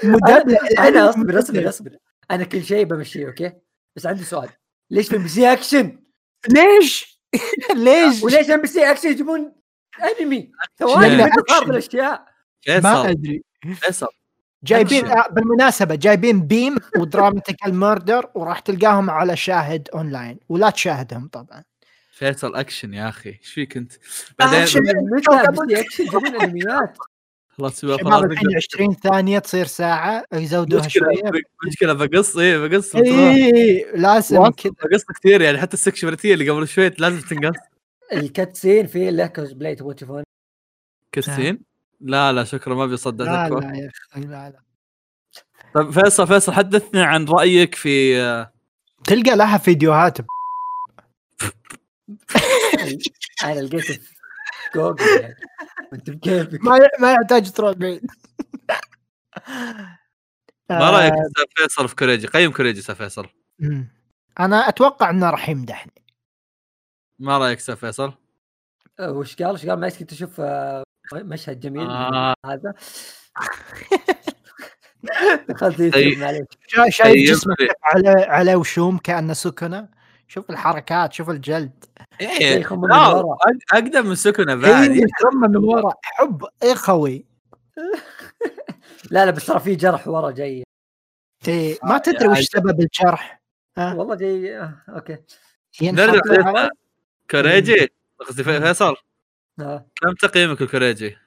[0.03, 0.57] مدبلج.
[0.79, 1.97] أنا أصبر أصبر أصبر.
[2.31, 3.51] أنا كل شيء بمشيه أوكي؟
[3.95, 4.49] بس عندي سؤال.
[4.91, 5.99] ليش في MBC Action؟
[6.49, 7.19] ليش؟
[7.75, 9.55] ليش؟ وليش MBC Action؟ يجيبون
[10.19, 10.51] أنمي.
[10.79, 11.71] ثواني أكشن.
[11.71, 12.25] الاشياء
[12.67, 13.43] ما أدري.
[13.75, 14.07] فيصل.
[14.63, 15.05] جايبين.
[15.05, 20.39] آه، بالمناسبة جايبين بيم ودراماتيكال ميردر وراح تلقاهم على شاهد أونلاين.
[20.49, 21.63] ولا تشاهدهم طبعا.
[22.11, 23.29] فيصل أكشن يا أخي.
[23.29, 23.93] إيش فيك أنت؟
[24.39, 24.87] بعدين أكشن؟
[26.41, 26.97] أنميات.
[27.57, 28.23] خلاص شباب خلاص.
[28.23, 31.31] الحين 20 ثانية تصير ساعة يزودوها مشكلة شوية.
[31.67, 34.71] مشكلة بقص إيه بقص اي لازم كذا.
[34.71, 37.57] بقص كثير يعني حتى السكشواليتيه اللي قبل شوي لازم تنقص.
[38.13, 40.23] الكاتسين في له كوزبلاي تبغى تشوفون
[41.11, 41.59] كسين
[42.01, 43.49] لا لا شكرا ما بيصدق لا.
[43.49, 44.59] لا يا أخي لا لا
[45.73, 48.47] طيب فيصل فيصل حدثنا عن رأيك في
[49.03, 50.17] تلقى لها فيديوهات
[53.43, 54.16] أنا لقيته في
[54.77, 55.35] جوجل يعني.
[55.93, 58.01] أنت بكيفك؟ ما ما يحتاج تروح بعيد.
[60.69, 63.27] ما رأيك آه، أستاذ فيصل في كوريجي؟ قيم كوريجي أستاذ فيصل.
[64.39, 66.03] أنا أتوقع إنه راح يمدحني.
[67.19, 68.13] ما رأيك أستاذ فيصل؟
[68.99, 72.33] آه، وش قال؟ وش قال؟ ما كنت أشوف آه، مشهد جميل آه.
[72.45, 72.73] هذا.
[75.49, 75.79] دخلت.
[75.79, 76.45] يوتيوب معليش.
[76.67, 77.29] شا- شايف.
[77.31, 79.89] جسمه على على وشوم كأنه سكنة؟
[80.27, 81.85] شوف الحركات شوف الجلد
[82.21, 82.65] إيه
[83.73, 87.25] اقدم من سكنة بعد اي ثم من ورا حب أخوي
[89.11, 90.63] لا لا بس ترى في جرح ورا جاي
[91.47, 93.41] إيه ما تدري وش سبب الجرح
[93.77, 95.17] ها والله جاي آه، أوكي
[95.81, 96.69] نرجع؟
[97.31, 97.87] كوريجي
[98.19, 98.95] قصدي في- فيصل
[99.59, 99.85] آه.
[100.01, 101.17] كم تقييمك الكوريجي؟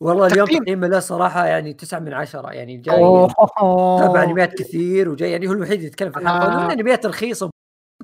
[0.00, 0.62] والله اليوم تقييم.
[0.62, 2.96] تقييمه له صراحة يعني تسعة من عشرة يعني جاي.
[4.00, 6.70] تابع انميات كثير وجاي يعني هو الوحيد اللي يتكلم في الحلقة آه.
[6.70, 6.72] آه.
[6.72, 7.50] انميات رخيصه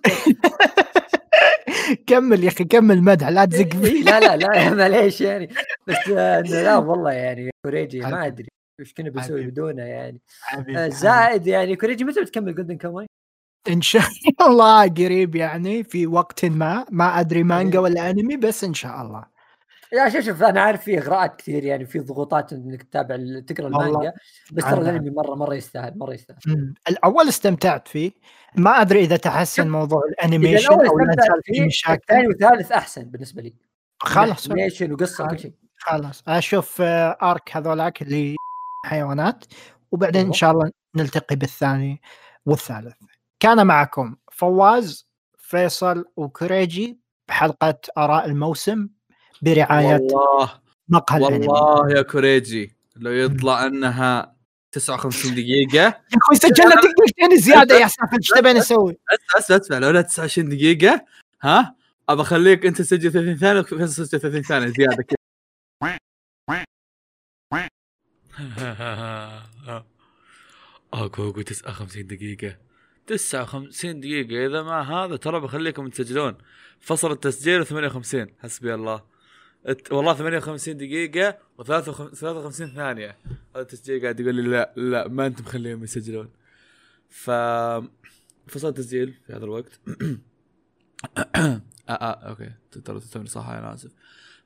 [2.07, 5.49] كمل يا أخي كمل مدح لا تزق إيه، فيه لا لا لا معليش يعني
[5.87, 8.49] بس آه، لا والله يعني كوريجي ما أدري
[8.81, 9.47] وش كنا بنسوي.
[9.47, 10.21] بدونه يعني
[10.77, 10.89] آه،.
[10.89, 13.07] زائد يعني كوريجي متى بتكمل Golden Kamuy؟
[13.69, 14.03] إن شاء
[14.49, 19.25] الله قريب يعني في وقت ما ما أدري مانجا ولا انمي بس إن شاء الله
[19.93, 23.17] يا شوف شوف أنا عارف في إغراءات كثير يعني في ضغوطات إنك تتابع
[23.47, 23.67] تقرأ.
[23.67, 24.13] المانجا
[24.53, 24.81] بس ترى.
[24.81, 26.75] الأنمي مرة مرة يستاهل مرة يستاهل.
[26.89, 28.13] الأول استمتعت فيه.
[28.57, 31.15] ما أدري إذا تحسن موضوع ال animation أو لا
[31.45, 33.55] في مشاكل الثاني والثالث أحسن بالنسبة لي.
[34.01, 34.51] خلاص.
[34.51, 35.53] animation وقصة كل شيء.
[35.77, 36.23] خلاص.
[36.29, 38.37] أشوف آه، arc هذولاك اللي
[38.87, 39.45] حيوانات
[39.93, 40.33] وبعدين إن.
[40.33, 42.01] شاء الله نلتقي بالثاني
[42.47, 42.95] والثالث.
[43.41, 48.89] كان معكم فواز فيصل وكريجي بحلقة آراء الموسم.
[49.43, 50.53] برعاية والله
[50.89, 51.47] مقهى الأنمي.
[51.49, 54.37] والله يا كوريجي لو يطلع إنها
[54.73, 55.77] 59 دقيقة.
[55.79, 60.03] يا أخوي سجلنا دقيقتين زيادة يا سافر إيش تبين أسوي؟ اسمع اسمع اسمع لو لها
[60.03, 61.05] 29 دقيقة
[61.43, 61.77] ها؟
[62.09, 65.17] أبى أخليك أنت تسجل 30 ثانية وفيصل يسجل 30 ثانية زيادة كذا.
[70.93, 72.57] اكو أكو 59 دقيقة.
[73.07, 76.35] 59 دقيقة إذا ما هذا ترى بخليكم تسجلون.
[76.81, 79.12] فصل التسجيل 58 حسبي الله.
[79.91, 83.17] والله 58 دقيقة و53 ثانية.
[83.55, 86.31] هذا التسجيل قاعد يقول لي لا لا ما أنتم مخليهم يسجلون.
[87.09, 87.31] ف
[88.47, 89.81] فصل التسجيل في هذا الوقت.
[91.17, 92.53] آه, آه أوكي.
[92.85, 93.91] ترى تتمني صح أنا آسف.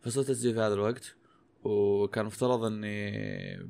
[0.03, 1.17] فصل التسجيل في هذا الوقت
[1.65, 3.69] وكان مفترض اني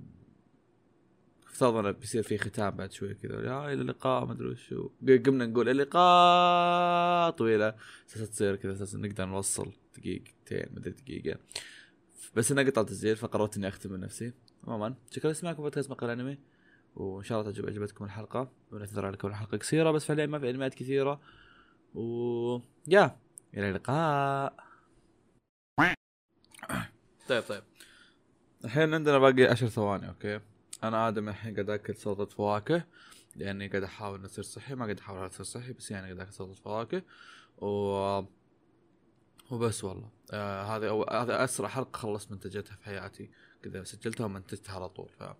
[1.46, 3.40] افترض إنه بيصير في ختام بعد شوي كذا.
[3.46, 4.90] يا إلى اللقاء ما أدري وشو
[5.26, 7.74] قمنا نقول اللقاء طويلة.
[8.08, 9.72] تصير كذا أساس نقدر نوصل
[10.50, 11.38] دقيقتين ما ادري دقيقة.
[12.36, 14.32] بس انه قطع تسجيل فقررت إني أختم من نفسي.
[14.64, 16.38] عموما شكرا لسماعكم بودكاست مقال أنمي.
[16.96, 18.52] وإن شاء الله تعجب عجبتكم الحلقة.
[18.72, 21.20] ونعتذر على الحلقة قصيرة بس فعليا ما في أنميات كثيرة.
[21.94, 23.18] و يا
[23.54, 24.66] إلى اللقاء.
[27.28, 27.62] طيب طيب.
[28.64, 30.40] الحين عندنا باقي عشر ثواني أوكي.
[30.84, 32.84] أنا آدم الحين قاعد أكل سلطة فواكه.
[33.36, 34.74] لاني قاعد أحاول اصير صحي.
[34.74, 37.02] ما قاعد أحاول اصير صحي بس يعني قاعد أكل سلطة فواكه.
[37.58, 38.24] و
[39.50, 40.08] وبس والله.
[40.32, 41.02] آه هذه أو...
[41.04, 43.30] هذا أسرع حلقة خلصت منتجتها في حياتي.
[43.62, 45.36] كذا سجلتها ومنتجتها على طول ف يا